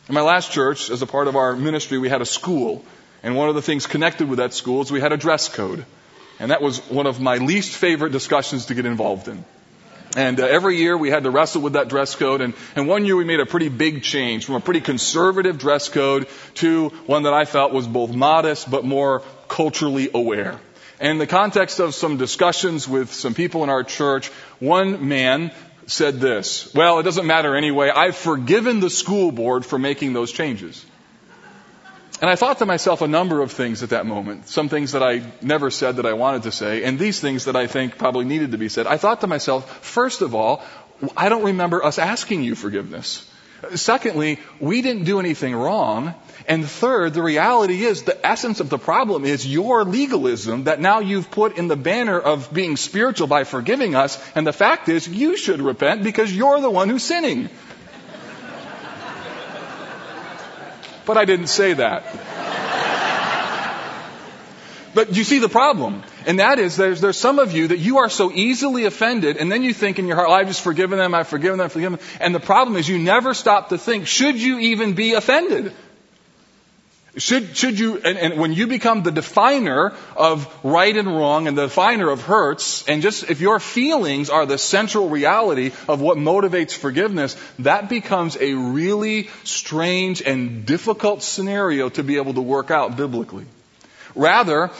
[0.07, 2.85] In my last church, as a part of our ministry, we had a school.
[3.21, 5.85] And one of the things connected with that school is we had a dress code.
[6.39, 9.43] And that was one of my least favorite discussions to get involved in.
[10.15, 12.39] And uh, every year we had to wrestle with that dress code.
[12.39, 15.89] And, and one year we made a pretty big change from a pretty conservative dress
[15.89, 20.59] code to one that I felt was both modest but more culturally aware.
[21.01, 24.27] And in the context of some discussions with some people in our church,
[24.59, 25.51] one man
[25.91, 27.89] said this, well, it doesn't matter anyway.
[27.89, 30.85] I've forgiven the school board for making those changes.
[32.21, 34.47] And I thought to myself a number of things at that moment.
[34.47, 37.55] Some things that I never said that I wanted to say, and these things that
[37.55, 38.87] I think probably needed to be said.
[38.87, 40.63] I thought to myself, first of all,
[41.17, 43.27] I don't remember us asking you forgiveness.
[43.73, 46.13] Secondly, we didn't do anything wrong.
[46.47, 50.99] And third, the reality is the essence of the problem is your legalism that now
[50.99, 54.19] you've put in the banner of being spiritual by forgiving us.
[54.35, 57.49] And the fact is you should repent because you're the one who's sinning.
[61.05, 62.05] But I didn't say that.
[64.93, 66.03] But you see the problem.
[66.25, 69.51] And that is there's, there's some of you that you are so easily offended and
[69.51, 71.97] then you think in your heart, I've just forgiven them, I've forgiven them, I've forgiven
[71.97, 72.07] them.
[72.19, 75.73] And the problem is you never stop to think, should you even be offended?
[77.17, 81.57] Should, should you, and, and, when you become the definer of right and wrong and
[81.57, 86.17] the definer of hurts, and just if your feelings are the central reality of what
[86.17, 92.71] motivates forgiveness, that becomes a really strange and difficult scenario to be able to work
[92.71, 93.45] out biblically.
[94.15, 94.71] Rather,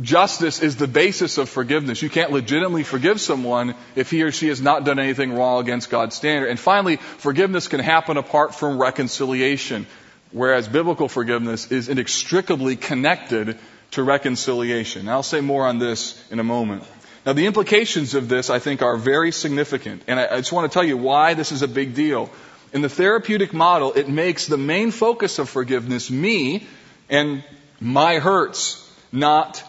[0.00, 2.02] justice is the basis of forgiveness.
[2.02, 5.90] You can't legitimately forgive someone if he or she has not done anything wrong against
[5.90, 6.48] God's standard.
[6.48, 9.86] And finally, forgiveness can happen apart from reconciliation,
[10.32, 13.58] whereas biblical forgiveness is inextricably connected
[13.92, 15.08] to reconciliation.
[15.08, 16.84] I'll say more on this in a moment.
[17.24, 20.02] Now, the implications of this, I think, are very significant.
[20.06, 22.30] And I, just want to tell you why this is a big deal.
[22.72, 26.66] In the therapeutic model, it makes the main focus of forgiveness me
[27.08, 27.44] and
[27.80, 29.62] my hurts, not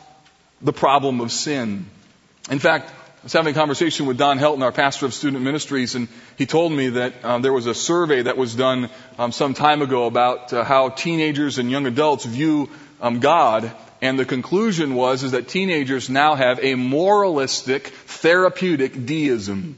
[0.61, 1.85] the problem of sin.
[2.49, 5.93] In fact, I was having a conversation with Don Helton, our pastor of student ministries,
[5.93, 9.53] and he told me that um, there was a survey that was done um, some
[9.53, 12.69] time ago about uh, how teenagers and young adults view
[13.01, 13.69] um, God,
[14.01, 19.77] and the conclusion was is that teenagers now have a moralistic, therapeutic deism,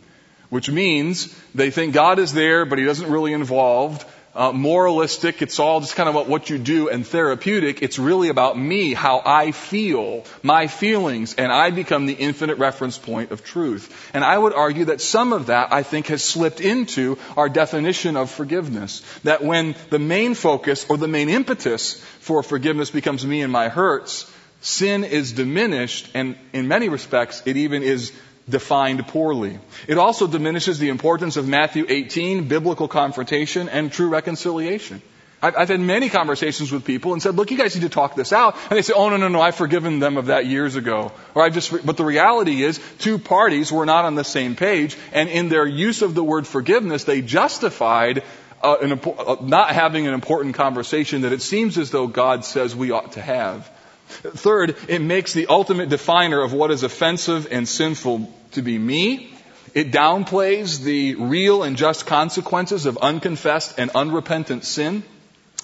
[0.51, 5.41] which means they think God is there, but He doesn't really involved uh, moralistic.
[5.41, 6.89] It's all just kind of what you do.
[6.89, 12.13] And therapeutic, it's really about me, how I feel, my feelings, and I become the
[12.13, 14.09] infinite reference point of truth.
[14.13, 18.15] And I would argue that some of that, I think, has slipped into our definition
[18.15, 19.01] of forgiveness.
[19.23, 23.69] That when the main focus or the main impetus for forgiveness becomes me and my
[23.69, 28.13] hurts, sin is diminished, and in many respects, it even is
[28.51, 29.57] defined poorly.
[29.87, 35.01] It also diminishes the importance of Matthew 18, biblical confrontation, and true reconciliation.
[35.43, 38.31] I've had many conversations with people and said, look, you guys need to talk this
[38.31, 38.55] out.
[38.69, 41.11] And they say, oh, no, no, no, I've forgiven them of that years ago.
[41.33, 44.95] Or I just, but the reality is two parties were not on the same page.
[45.11, 48.21] And in their use of the word forgiveness, they justified
[48.61, 52.75] uh, an, uh, not having an important conversation that it seems as though God says
[52.75, 53.67] we ought to have.
[54.11, 59.33] Third, it makes the ultimate definer of what is offensive and sinful to be me.
[59.73, 65.03] It downplays the real and just consequences of unconfessed and unrepentant sin.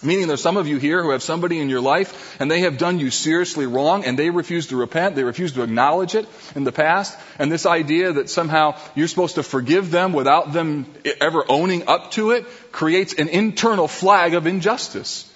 [0.04, 2.78] Meaning there's some of you here who have somebody in your life and they have
[2.78, 5.16] done you seriously wrong and they refuse to repent.
[5.16, 7.18] They refuse to acknowledge it in the past.
[7.40, 10.86] And this idea that somehow you're supposed to forgive them without them
[11.20, 15.27] ever owning up to it creates an internal flag of injustice.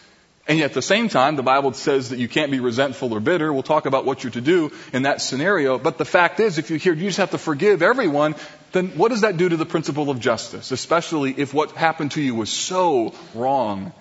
[0.48, 3.20] And yet at the same time, the Bible says that you can't be resentful or
[3.20, 3.54] bitter.
[3.54, 5.78] We'll talk about what you're to do in that scenario.
[5.78, 8.36] But the fact is, if you hear you just have to forgive everyone,
[8.72, 10.72] then what does that do to the principle of justice?
[10.72, 13.94] Especially if what happened to you was so wrong.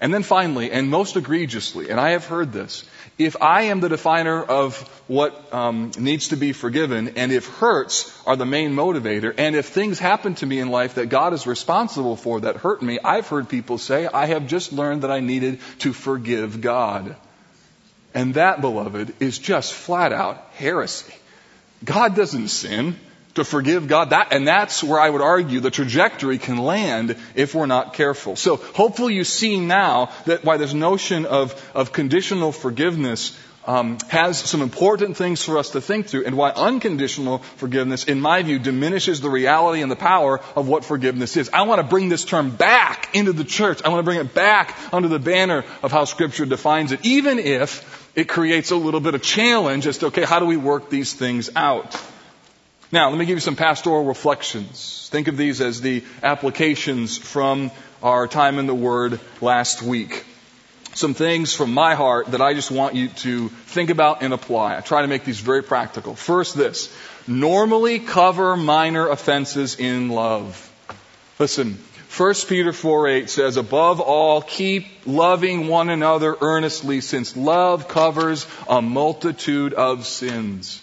[0.00, 2.84] And then finally, and most egregiously, and I have heard this,
[3.16, 8.12] if I am the definer of what um, needs to be forgiven, and if hurts
[8.26, 11.46] are the main motivator, and if things happen to me in life that God is
[11.46, 15.20] responsible for that hurt me, I've heard people say, I have just learned that I
[15.20, 17.14] needed to forgive God.
[18.14, 21.14] And that, beloved, is just flat out heresy.
[21.84, 22.96] God doesn't sin
[23.34, 24.10] to forgive God.
[24.10, 28.36] That, and that's where I would argue the trajectory can land if we're not careful.
[28.36, 34.38] So hopefully you see now that why this notion of, of conditional forgiveness um, has
[34.38, 38.58] some important things for us to think through, and why unconditional forgiveness, in my view,
[38.58, 41.48] diminishes the reality and the power of what forgiveness is.
[41.50, 43.80] I want to bring this term back into the church.
[43.82, 47.38] I want to bring it back under the banner of how Scripture defines it, even
[47.38, 50.90] if it creates a little bit of challenge as to, okay, how do we work
[50.90, 51.98] these things out?
[52.94, 55.08] Now, let me give you some pastoral reflections.
[55.10, 60.24] Think of these as the applications from our time in the Word last week.
[60.94, 64.76] Some things from my heart that I just want you to think about and apply.
[64.76, 66.14] I try to make these very practical.
[66.14, 66.96] First, this.
[67.26, 70.70] Normally cover minor offenses in love.
[71.40, 71.76] Listen,
[72.16, 78.46] 1 Peter 4 8 says, above all, keep loving one another earnestly, since love covers
[78.68, 80.80] a multitude of sins.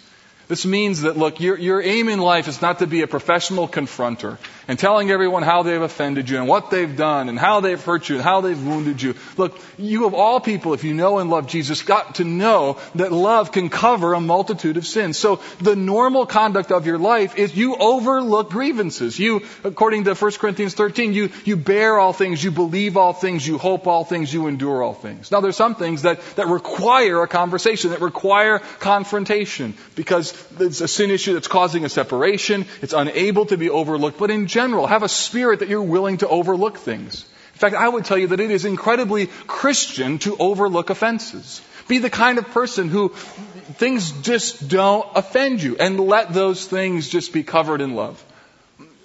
[0.51, 3.69] This means that, look, your, your aim in life is not to be a professional
[3.69, 4.37] confronter
[4.71, 8.07] and telling everyone how they've offended you and what they've done and how they've hurt
[8.07, 9.15] you and how they've wounded you.
[9.35, 13.11] Look, you of all people, if you know and love Jesus, got to know that
[13.11, 15.17] love can cover a multitude of sins.
[15.17, 19.19] So the normal conduct of your life is you overlook grievances.
[19.19, 23.45] You, according to 1 Corinthians 13, you, you bear all things, you believe all things,
[23.45, 25.33] you hope all things, you endure all things.
[25.33, 30.87] Now there's some things that, that require a conversation, that require confrontation because it's a
[30.87, 32.65] sin issue that's causing a separation.
[32.81, 34.17] It's unable to be overlooked.
[34.17, 37.25] But in general, have a spirit that you're willing to overlook things.
[37.53, 41.61] In fact, I would tell you that it is incredibly Christian to overlook offenses.
[41.87, 47.09] Be the kind of person who things just don't offend you and let those things
[47.09, 48.23] just be covered in love.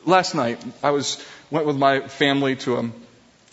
[0.05, 2.91] Last night, I was, went with my family to a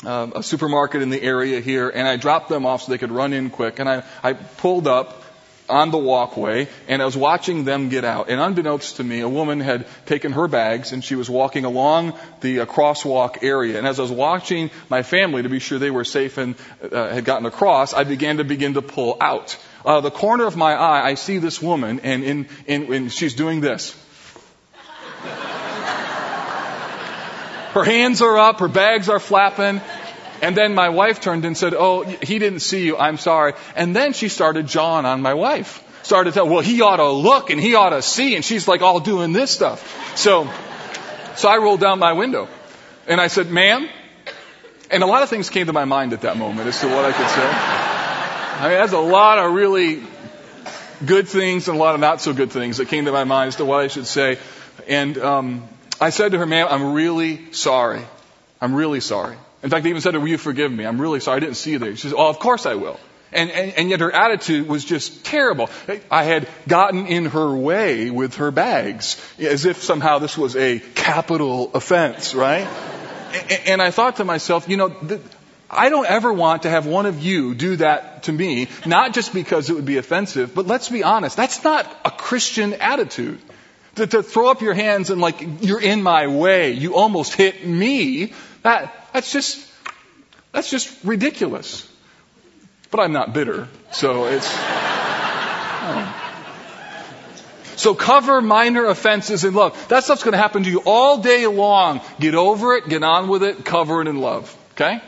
[0.05, 3.11] um, a supermarket in the area here, and I dropped them off so they could
[3.11, 3.79] run in quick.
[3.79, 5.22] And I, I pulled up,
[5.69, 8.29] on the walkway and I was watching them get out.
[8.29, 12.13] And unbeknownst to me, a woman had taken her bags and she was walking along
[12.41, 13.77] the uh, crosswalk area.
[13.77, 16.55] And as I was watching my family to be sure they were safe and
[16.91, 19.57] uh, had gotten across, I began to begin to pull out.
[19.85, 23.33] Uh, the corner of my eye, I see this woman and in, in, in she's
[23.33, 23.95] doing this.
[27.73, 29.81] Her hands are up, her bags are flapping,
[30.43, 32.97] and then my wife turned and said, Oh, he didn't see you.
[32.97, 33.53] I'm sorry.
[33.77, 35.81] And then she started jawing on my wife.
[36.03, 38.35] Started to tell, well, he ought to look and he ought to see.
[38.35, 40.17] And she's like all doing this stuff.
[40.17, 40.51] So,
[41.37, 42.49] so I rolled down my window
[43.07, 43.87] and I said, ma'am,
[44.91, 47.05] and a lot of things came to my mind at that moment as to what
[47.05, 47.49] I could say.
[48.59, 50.03] I mean, there's a lot of really
[51.05, 53.47] good things and a lot of not so good things that came to my mind
[53.47, 54.39] as to what I should say.
[54.89, 55.69] And um,
[56.01, 58.01] I said to her, ma'am, I'm really sorry.
[58.59, 59.37] I'm really sorry.
[59.63, 60.85] In fact, they even said to her, will you forgive me?
[60.85, 61.37] I'm really sorry.
[61.37, 61.95] I didn't see you there.
[61.95, 62.99] She said, oh, of course I will.
[63.31, 65.69] And, and, and yet her attitude was just terrible.
[66.11, 70.79] I had gotten in her way with her bags, as if somehow this was a
[70.79, 72.67] capital offense, right?
[73.65, 74.95] and, I thought to myself, you know,
[75.69, 79.33] I don't ever want to have one of you do that to me, not just
[79.33, 83.39] because it would be offensive, but let's be honest, that's not a Christian attitude.
[83.95, 87.65] To, to throw up your hands and like, you're in my way, you almost hit
[87.65, 88.33] me,
[88.63, 89.65] that, that's just,
[90.51, 91.89] that's just ridiculous.
[92.91, 94.47] But I'm not bitter, so it's.
[95.85, 96.19] Oh.
[97.75, 99.87] So cover minor offenses in love.
[99.89, 102.01] That stuff's going to happen to you all day long.
[102.19, 104.55] Get over it, get on with it, cover it in love.
[104.75, 105.01] Okay?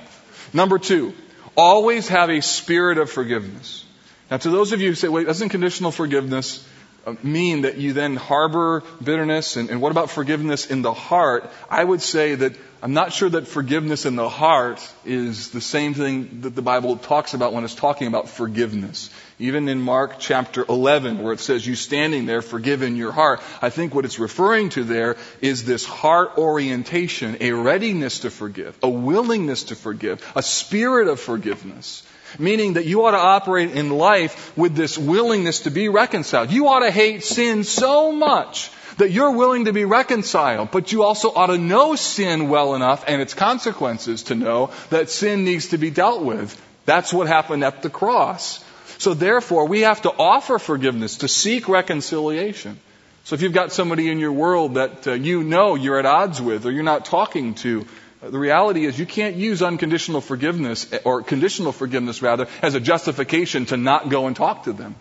[0.52, 1.14] Number two,
[1.56, 3.86] Always have a spirit of forgiveness.
[4.30, 6.68] Now, to those of you who say, wait, doesn't conditional forgiveness
[7.06, 9.58] Uh, mean that you then harbor bitterness?
[9.58, 11.52] And, and what about forgiveness in the heart?
[11.70, 15.94] I would say that I'm not sure that forgiveness in the heart is the same
[15.94, 19.10] thing that the Bible talks about when it's talking about forgiveness.
[19.40, 23.42] Even in Mark chapter 11, where it says, you standing there forgive in your heart,
[23.62, 28.78] I think what it's referring to there is this heart orientation, a readiness to forgive,
[28.84, 32.04] a willingness to forgive, a spirit of forgiveness.
[32.40, 36.52] Meaning that you ought to operate in life with this willingness to be reconciled.
[36.52, 41.04] You ought to hate sin so much that you're willing to be reconciled, but you
[41.04, 45.70] also ought to know sin well enough and its consequences to know that sin needs
[45.70, 46.62] to be dealt with.
[46.86, 48.64] That's what happened at the cross.
[48.98, 52.80] So therefore, we have to offer forgiveness, to seek reconciliation.
[53.26, 56.42] So if you've got somebody in your world that uh, you know you're at odds
[56.42, 57.86] with or you're not talking to,
[58.30, 63.66] the reality is you can't use unconditional forgiveness, or conditional forgiveness rather, as a justification
[63.68, 64.96] to not go and talk to them.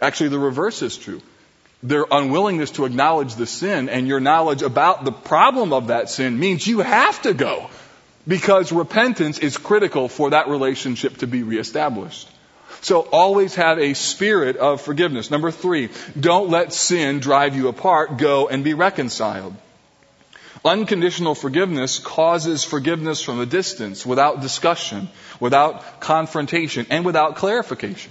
[0.00, 1.20] Actually, the reverse is true.
[1.82, 6.38] Their unwillingness to acknowledge the sin and your knowledge about the problem of that sin
[6.38, 7.68] means you have to go.
[8.28, 12.28] Because repentance is critical for that relationship to be reestablished.
[12.80, 15.30] So always have a spirit of forgiveness.
[15.30, 18.18] Number three, don't let sin drive you apart.
[18.18, 19.54] Go and be reconciled.
[20.66, 25.08] Unconditional forgiveness causes forgiveness from a distance, without discussion,
[25.38, 28.10] without confrontation, and without clarification.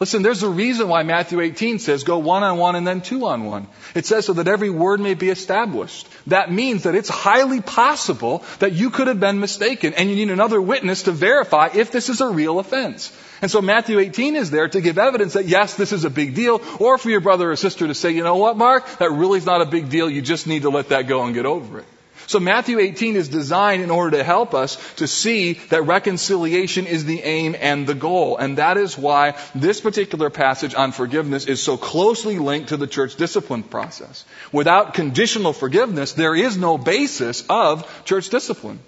[0.00, 3.26] Listen, there's a reason why Matthew 18 says go one on one and then two
[3.26, 3.68] on one.
[3.94, 6.08] It says so that every word may be established.
[6.28, 10.30] That means that it's highly possible that you could have been mistaken and you need
[10.30, 13.12] another witness to verify if this is a real offense.
[13.42, 16.34] And so Matthew 18 is there to give evidence that yes, this is a big
[16.34, 19.38] deal, or for your brother or sister to say, you know what, Mark, that really
[19.38, 20.10] is not a big deal.
[20.10, 21.86] You just need to let that go and get over it.
[22.30, 27.04] So Matthew 18 is designed in order to help us to see that reconciliation is
[27.04, 28.36] the aim and the goal.
[28.36, 32.86] And that is why this particular passage on forgiveness is so closely linked to the
[32.86, 34.24] church discipline process.
[34.52, 38.78] Without conditional forgiveness, there is no basis of church discipline.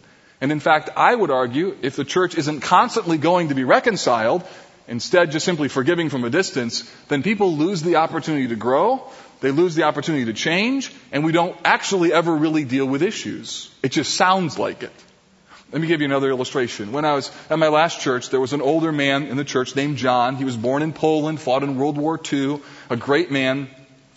[0.42, 4.42] And in fact, I would argue if the church isn't constantly going to be reconciled,
[4.88, 9.08] instead just simply forgiving from a distance, then people lose the opportunity to grow,
[9.40, 13.70] they lose the opportunity to change, and we don't actually ever really deal with issues.
[13.84, 14.90] It just sounds like it.
[15.70, 16.90] Let me give you another illustration.
[16.90, 19.76] When I was at my last church, there was an older man in the church
[19.76, 20.34] named John.
[20.34, 23.70] He was born in Poland, fought in World War II, a great man,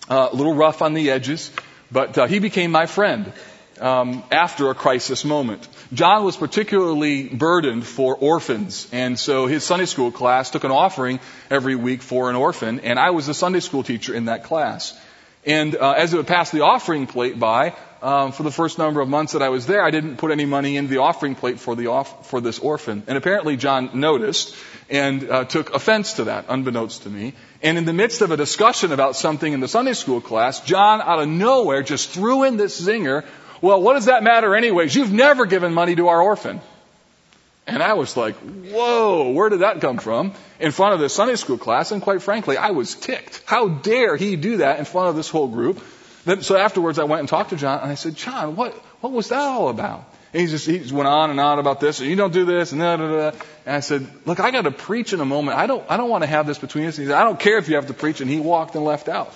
[0.10, 1.52] uh, a little rough on the edges,
[1.92, 3.32] but uh, he became my friend
[3.80, 5.68] um, after a crisis moment.
[5.94, 11.20] John was particularly burdened for orphans, and so his Sunday school class took an offering
[11.50, 14.98] every week for an orphan, and I was the Sunday school teacher in that class.
[15.46, 19.00] And uh, as it would pass the offering plate by, um, for the first number
[19.00, 21.60] of months that I was there, I didn't put any money in the offering plate
[21.60, 23.04] for the off- for this orphan.
[23.08, 24.56] And apparently, John noticed
[24.90, 27.34] and uh, took offense to that, unbeknownst to me.
[27.62, 31.02] And in the midst of a discussion about something in the Sunday school class, John,
[31.02, 33.24] out of nowhere, just threw in this zinger
[33.66, 34.94] well, what does that matter anyways?
[34.94, 36.62] You've never given money to our orphan.
[37.66, 40.34] And I was like, whoa, where did that come from?
[40.60, 43.42] In front of the Sunday school class, and quite frankly, I was ticked.
[43.48, 45.84] How dare he do that in front of this whole group?
[46.26, 49.12] Then, so afterwards, I went and talked to John, and I said, John, what, what
[49.12, 50.06] was that all about?
[50.32, 52.46] And he just, he just went on and on about this, and you don't do
[52.46, 53.38] this, and da, da, da.
[53.66, 55.58] And I said, look, I got to preach in a moment.
[55.58, 57.00] I don't, I don't want to have this between us.
[57.00, 58.86] And he said, I don't care if you have to preach, and he walked and
[58.86, 59.34] left out.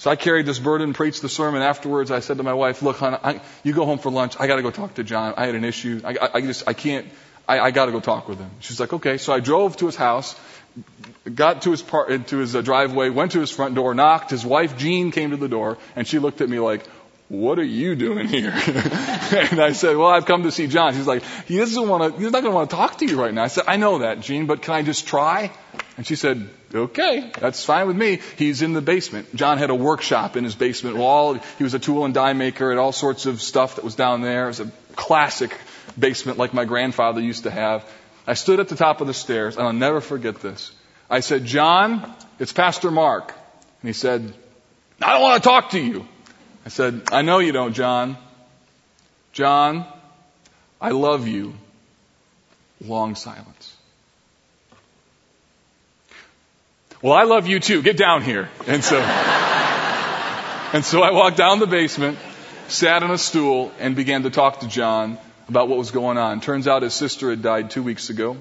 [0.00, 1.60] So I carried this burden, preached the sermon.
[1.60, 4.34] Afterwards, I said to my wife, "Look, hon, I, you go home for lunch.
[4.40, 5.34] I got to go talk to John.
[5.36, 6.00] I had an issue.
[6.02, 7.06] I, I, I just, I can't.
[7.46, 9.84] I, I got to go talk with him." She's like, "Okay." So I drove to
[9.84, 10.34] his house,
[11.34, 14.30] got to his part, to his uh, driveway, went to his front door, knocked.
[14.30, 16.86] His wife Jean came to the door, and she looked at me like,
[17.28, 21.06] "What are you doing here?" and I said, "Well, I've come to see John." She's
[21.06, 22.18] like, "He doesn't want to.
[22.18, 23.98] He's not going to want to talk to you right now." I said, "I know
[23.98, 25.52] that, Jean, but can I just try?"
[25.98, 28.20] And she said, okay, that's fine with me.
[28.36, 29.34] He's in the basement.
[29.34, 31.34] John had a workshop in his basement wall.
[31.58, 34.20] He was a tool and die maker and all sorts of stuff that was down
[34.20, 34.44] there.
[34.44, 35.56] It was a classic
[35.98, 37.84] basement like my grandfather used to have.
[38.26, 40.72] I stood at the top of the stairs and I'll never forget this.
[41.08, 43.34] I said, John, it's Pastor Mark.
[43.82, 44.32] And he said,
[45.02, 46.06] I don't want to talk to you.
[46.64, 48.16] I said, I know you don't, John.
[49.32, 49.86] John,
[50.80, 51.54] I love you.
[52.80, 53.69] Long silence.
[57.02, 57.80] Well, I love you too.
[57.80, 58.50] Get down here.
[58.66, 62.18] And so, and so I walked down the basement,
[62.68, 65.16] sat on a stool, and began to talk to John
[65.48, 66.42] about what was going on.
[66.42, 68.36] Turns out his sister had died two weeks ago,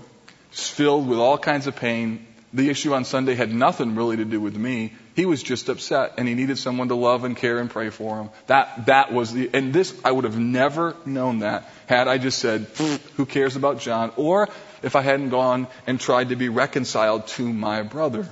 [0.51, 4.25] just filled with all kinds of pain, the issue on Sunday had nothing really to
[4.25, 4.93] do with me.
[5.15, 8.17] He was just upset and he needed someone to love and care and pray for
[8.17, 8.29] him.
[8.47, 12.39] That, that was the, and this, I would have never known that had I just
[12.39, 12.67] said,
[13.15, 14.11] who cares about John?
[14.17, 14.49] Or
[14.83, 18.27] if I hadn't gone and tried to be reconciled to my brother.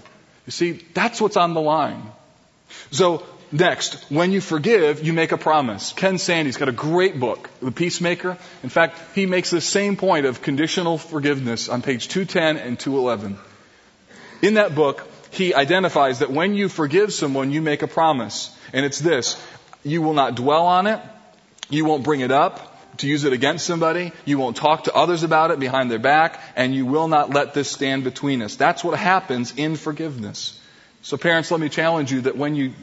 [0.47, 2.01] You see, that's what's on the line.
[2.91, 5.91] So, next, when you forgive, you make a promise.
[5.91, 8.37] Ken Sande's got a great book, The Peacemaker.
[8.63, 13.37] In fact, he makes the same point of conditional forgiveness on page 210 and 211.
[14.41, 18.49] In that book, he identifies that when you forgive someone, you make a promise.
[18.71, 19.35] And it's this.
[19.83, 21.01] You will not dwell on it.
[21.69, 24.11] You won't bring it up to use it against somebody.
[24.25, 26.41] You won't talk to others about it behind their back.
[26.55, 28.55] And you will not let this stand between us.
[28.55, 30.59] That's what happens in forgiveness.
[31.01, 32.73] So parents, let me challenge you that when you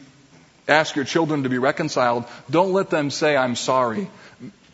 [0.67, 4.09] ask your children to be reconciled, don't let them say, I'm sorry.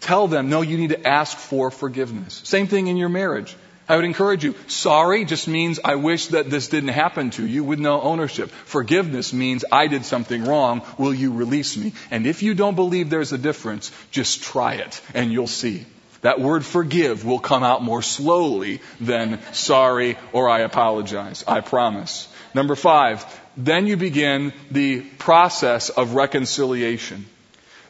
[0.00, 2.40] Tell them, no, you need to ask for forgiveness.
[2.44, 3.56] Same thing in your marriage.
[3.90, 4.54] I would encourage you.
[4.68, 8.52] Sorry just means I wish that this didn't happen to you with no ownership.
[8.52, 10.82] Forgiveness means I did something wrong.
[10.96, 11.92] Will you release me?
[12.12, 15.86] And if you don't believe there's a difference, just try it and you'll see.
[16.20, 21.42] That word forgive will come out more slowly than sorry or I apologize.
[21.48, 22.28] I promise.
[22.54, 23.26] Number five,
[23.56, 27.26] then you begin the process of reconciliation.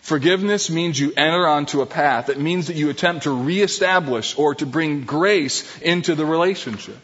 [0.01, 2.29] Forgiveness means you enter onto a path.
[2.29, 6.99] It means that you attempt to reestablish or to bring grace into the relationship.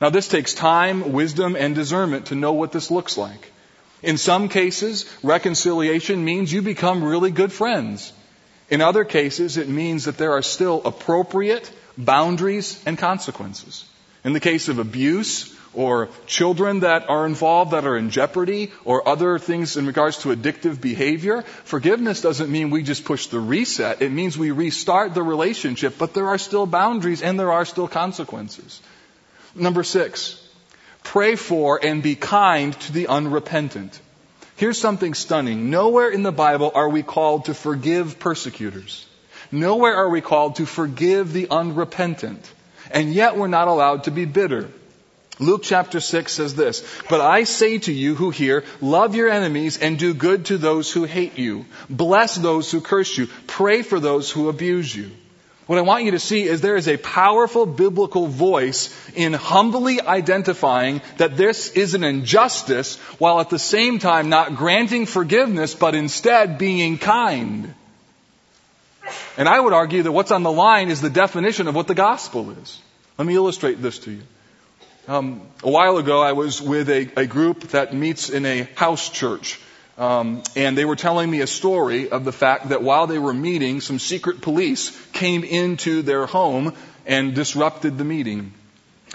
[0.00, 3.52] Now this takes time, wisdom, and discernment to know what this looks like.
[4.02, 8.12] In some cases, reconciliation means you become really good friends.
[8.70, 13.84] In other cases, it means that there are still appropriate boundaries and consequences.
[14.24, 19.08] In the case of abuse, or children that are involved that are in jeopardy or
[19.08, 21.42] other things in regards to addictive behavior.
[21.64, 24.02] Forgiveness doesn't mean we just push the reset.
[24.02, 27.86] It means we restart the relationship, but there are still boundaries and there are still
[27.86, 28.80] consequences.
[29.54, 30.44] Number six,
[31.04, 34.00] pray for and be kind to the unrepentant.
[34.56, 35.70] Here's something stunning.
[35.70, 39.06] Nowhere in the Bible are we called to forgive persecutors.
[39.52, 42.52] Nowhere are we called to forgive the unrepentant.
[42.90, 44.68] And yet we're not allowed to be bitter.
[45.40, 49.78] Luke chapter 6 says this, But I say to you who hear, love your enemies
[49.78, 51.64] and do good to those who hate you.
[51.88, 53.26] Bless those who curse you.
[53.46, 55.10] Pray for those who abuse you.
[55.66, 60.00] What I want you to see is there is a powerful biblical voice in humbly
[60.00, 65.94] identifying that this is an injustice while at the same time not granting forgiveness but
[65.94, 67.72] instead being kind.
[69.38, 71.94] And I would argue that what's on the line is the definition of what the
[71.94, 72.78] gospel is.
[73.16, 74.22] Let me illustrate this to you.
[75.10, 79.08] Um, a while ago, I was with a, a, group that meets in a house
[79.08, 79.60] church.
[79.98, 83.34] Um, and they were telling me a story of the fact that while they were
[83.34, 86.74] meeting, some secret police came into their home
[87.06, 88.52] and disrupted the meeting.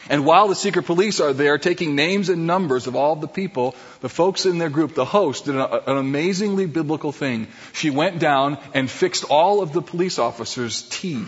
[0.09, 3.73] And while the secret police are there taking names and numbers of all the people,
[4.01, 7.47] the folks in their group, the host, did an amazingly biblical thing.
[7.71, 11.23] She went down and fixed all of the police officers' tea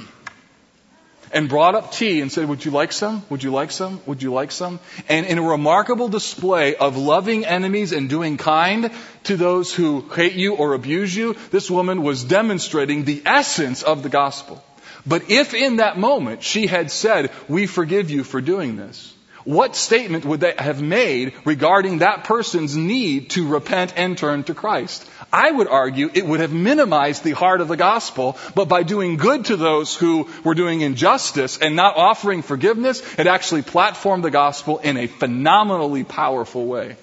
[1.32, 3.23] and brought up tea and said, Would you like some?
[3.30, 4.01] Would you like some?
[4.05, 4.80] Would you like some?
[5.09, 8.91] And in a remarkable display of loving enemies and doing kind
[9.23, 14.03] to those who hate you or abuse you, this woman was demonstrating the essence of
[14.03, 14.63] the gospel.
[15.05, 19.13] But if in that moment she had said, We forgive you for doing this,
[19.48, 24.54] what statement would they have made regarding that person's need to repent and turn to
[24.54, 25.10] Christ?
[25.32, 29.16] I would argue it would have minimized the heart of the gospel, but by doing
[29.16, 34.32] good to those who were doing injustice and not offering forgiveness, it actually platformed the
[34.32, 36.98] gospel in a phenomenally powerful way.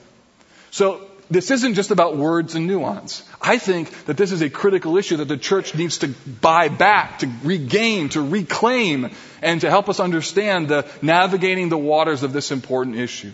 [0.71, 3.23] So, this isn't just about words and nuance.
[3.41, 7.21] I think that this is a critical issue that the church needs to buy back,
[7.21, 9.11] to regain, to reclaim,
[9.41, 13.33] and to help us understand the navigating the waters of this important issue.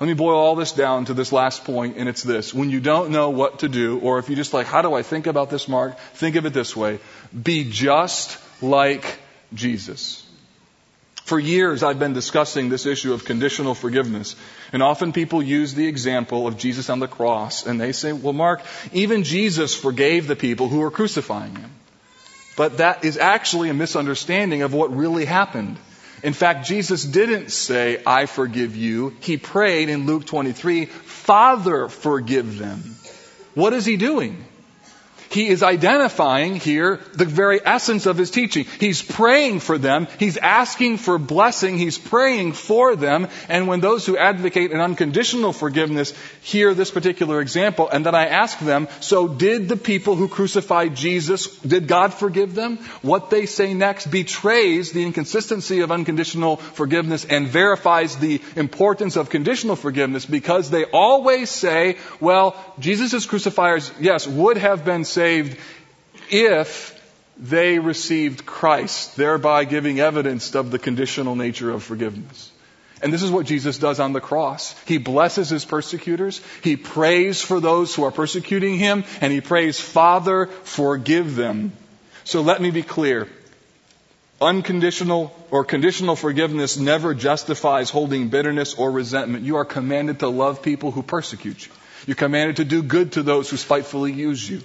[0.00, 2.52] Let me boil all this down to this last point, and it's this.
[2.52, 5.02] When you don't know what to do, or if you just like, how do I
[5.02, 5.96] think about this, Mark?
[6.14, 6.98] Think of it this way.
[7.40, 9.04] Be just like
[9.54, 10.26] Jesus.
[11.24, 14.34] For years, I've been discussing this issue of conditional forgiveness.
[14.72, 18.32] And often people use the example of Jesus on the cross, and they say, well,
[18.32, 18.62] Mark,
[18.92, 21.70] even Jesus forgave the people who were crucifying him.
[22.56, 25.78] But that is actually a misunderstanding of what really happened.
[26.22, 29.16] In fact, Jesus didn't say, I forgive you.
[29.20, 32.96] He prayed in Luke 23, Father, forgive them.
[33.54, 34.44] What is he doing?
[35.32, 38.66] He is identifying here the very essence of his teaching.
[38.78, 40.06] He's praying for them.
[40.18, 41.78] He's asking for blessing.
[41.78, 43.28] He's praying for them.
[43.48, 46.12] And when those who advocate an unconditional forgiveness
[46.42, 50.94] hear this particular example, and then I ask them, so did the people who crucified
[50.94, 52.76] Jesus, did God forgive them?
[53.00, 59.30] What they say next betrays the inconsistency of unconditional forgiveness and verifies the importance of
[59.30, 65.56] conditional forgiveness because they always say, well, Jesus' crucifiers, yes, would have been saved saved
[66.30, 66.98] if
[67.38, 72.50] they received Christ, thereby giving evidence of the conditional nature of forgiveness.
[73.02, 74.74] And this is what Jesus does on the cross.
[74.84, 76.40] He blesses his persecutors.
[76.62, 79.04] He prays for those who are persecuting him.
[79.20, 81.72] And he prays, Father, forgive them.
[82.24, 83.28] So let me be clear.
[84.40, 89.44] Unconditional or conditional forgiveness never justifies holding bitterness or resentment.
[89.44, 91.72] You are commanded to love people who persecute you.
[92.06, 94.62] You're commanded to do good to those who spitefully use you.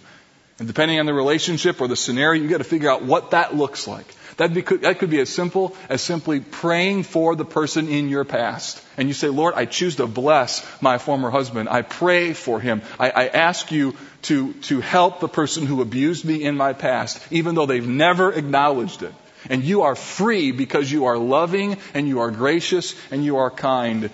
[0.59, 3.55] And depending on the relationship or the scenario, you got to figure out what that
[3.55, 4.07] looks like.
[4.37, 8.23] That, be, that could be as simple as simply praying for the person in your
[8.23, 8.81] past.
[8.95, 11.69] And you say, Lord, I choose to bless my former husband.
[11.69, 12.81] I pray for him.
[12.99, 17.19] I, I ask you to, to help the person who abused me in my past,
[17.31, 19.13] even though they've never acknowledged it.
[19.49, 23.49] And you are free because you are loving and you are gracious and you are
[23.51, 24.09] kind.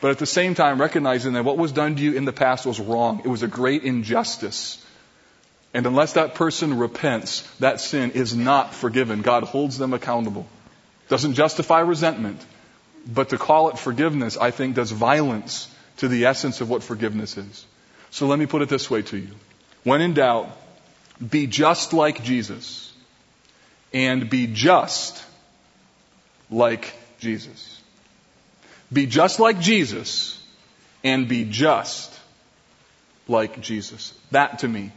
[0.00, 2.66] But at the same time, recognizing that what was done to you in the past
[2.66, 3.22] was wrong.
[3.24, 4.83] It was a great injustice.
[5.74, 9.22] And unless that person repents, that sin is not forgiven.
[9.22, 10.46] God holds them accountable.
[11.08, 12.40] Doesn't justify resentment,
[13.06, 17.36] but to call it forgiveness, I think, does violence to the essence of what forgiveness
[17.36, 17.66] is.
[18.10, 19.30] So let me put it this way to you.
[19.82, 20.56] When in doubt,
[21.28, 22.92] be just like Jesus
[23.92, 25.24] and be just
[26.50, 27.80] like Jesus.
[28.92, 30.40] Be just like Jesus
[31.02, 32.16] and be just
[33.26, 34.14] like Jesus.
[34.30, 34.92] That to me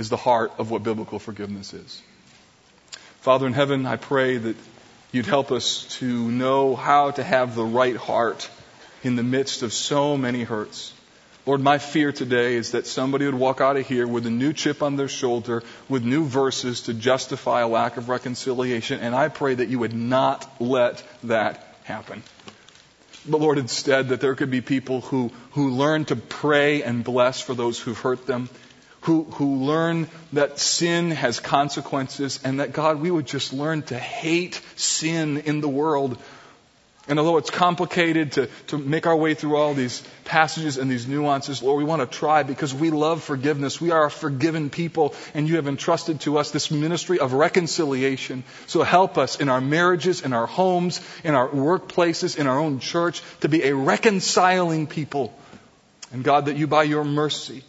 [0.00, 2.02] is the heart of what biblical forgiveness is.
[3.20, 4.56] Father in heaven, I pray that
[5.12, 8.48] you'd help us to know how to have the right heart
[9.02, 10.94] in the midst of so many hurts.
[11.44, 14.54] Lord, my fear today is that somebody would walk out of here with a new
[14.54, 19.28] chip on their shoulder, with new verses to justify a lack of reconciliation, and I
[19.28, 22.22] pray that you would not let that happen.
[23.28, 27.42] But Lord, instead, that there could be people who, who learn to pray and bless
[27.42, 28.48] for those who've hurt them,
[29.02, 33.98] who, who learn that sin has consequences and that God, we would just learn to
[33.98, 36.18] hate sin in the world.
[37.08, 41.08] And although it's complicated to, to make our way through all these passages and these
[41.08, 43.80] nuances, Lord, we want to try because we love forgiveness.
[43.80, 48.44] We are a forgiven people and you have entrusted to us this ministry of reconciliation.
[48.66, 52.80] So help us in our marriages, in our homes, in our workplaces, in our own
[52.80, 55.32] church to be a reconciling people.
[56.12, 57.64] And God, that you by your mercy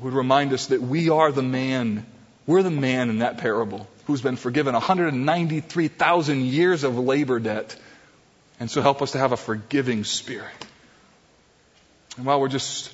[0.00, 2.06] would remind us that we are the man,
[2.46, 7.76] we're the man in that parable who's been forgiven 193,000 years of labor debt.
[8.60, 10.66] And so help us to have a forgiving spirit.
[12.16, 12.92] And while we're just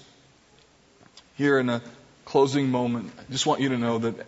[1.36, 1.82] here in a
[2.24, 4.26] closing moment, I just want you to know that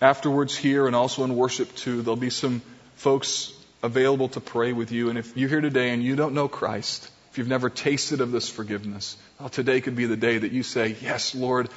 [0.00, 2.62] afterwards here and also in worship too, there'll be some
[2.96, 3.52] folks
[3.82, 5.10] available to pray with you.
[5.10, 8.32] And if you're here today and you don't know Christ, if you've never tasted of
[8.32, 11.68] this forgiveness, well, today could be the day that you say, Yes, Lord,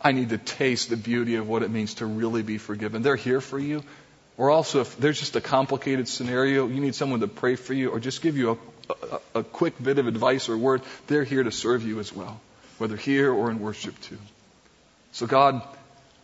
[0.00, 3.02] I need to taste the beauty of what it means to really be forgiven.
[3.02, 3.82] They're here for you.
[4.38, 7.90] Or also, if there's just a complicated scenario, you need someone to pray for you
[7.90, 8.56] or just give you a,
[8.92, 12.38] a, a quick bit of advice or word, they're here to serve you as well,
[12.78, 14.18] whether here or in worship too.
[15.12, 15.62] So, God,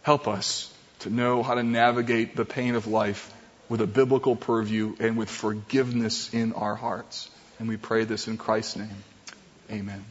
[0.03, 3.33] help us to know how to navigate the pain of life
[3.70, 7.31] with a biblical purview and with forgiveness in our hearts.
[7.59, 9.05] And we pray this in Christ's name.
[9.70, 10.05] Amen.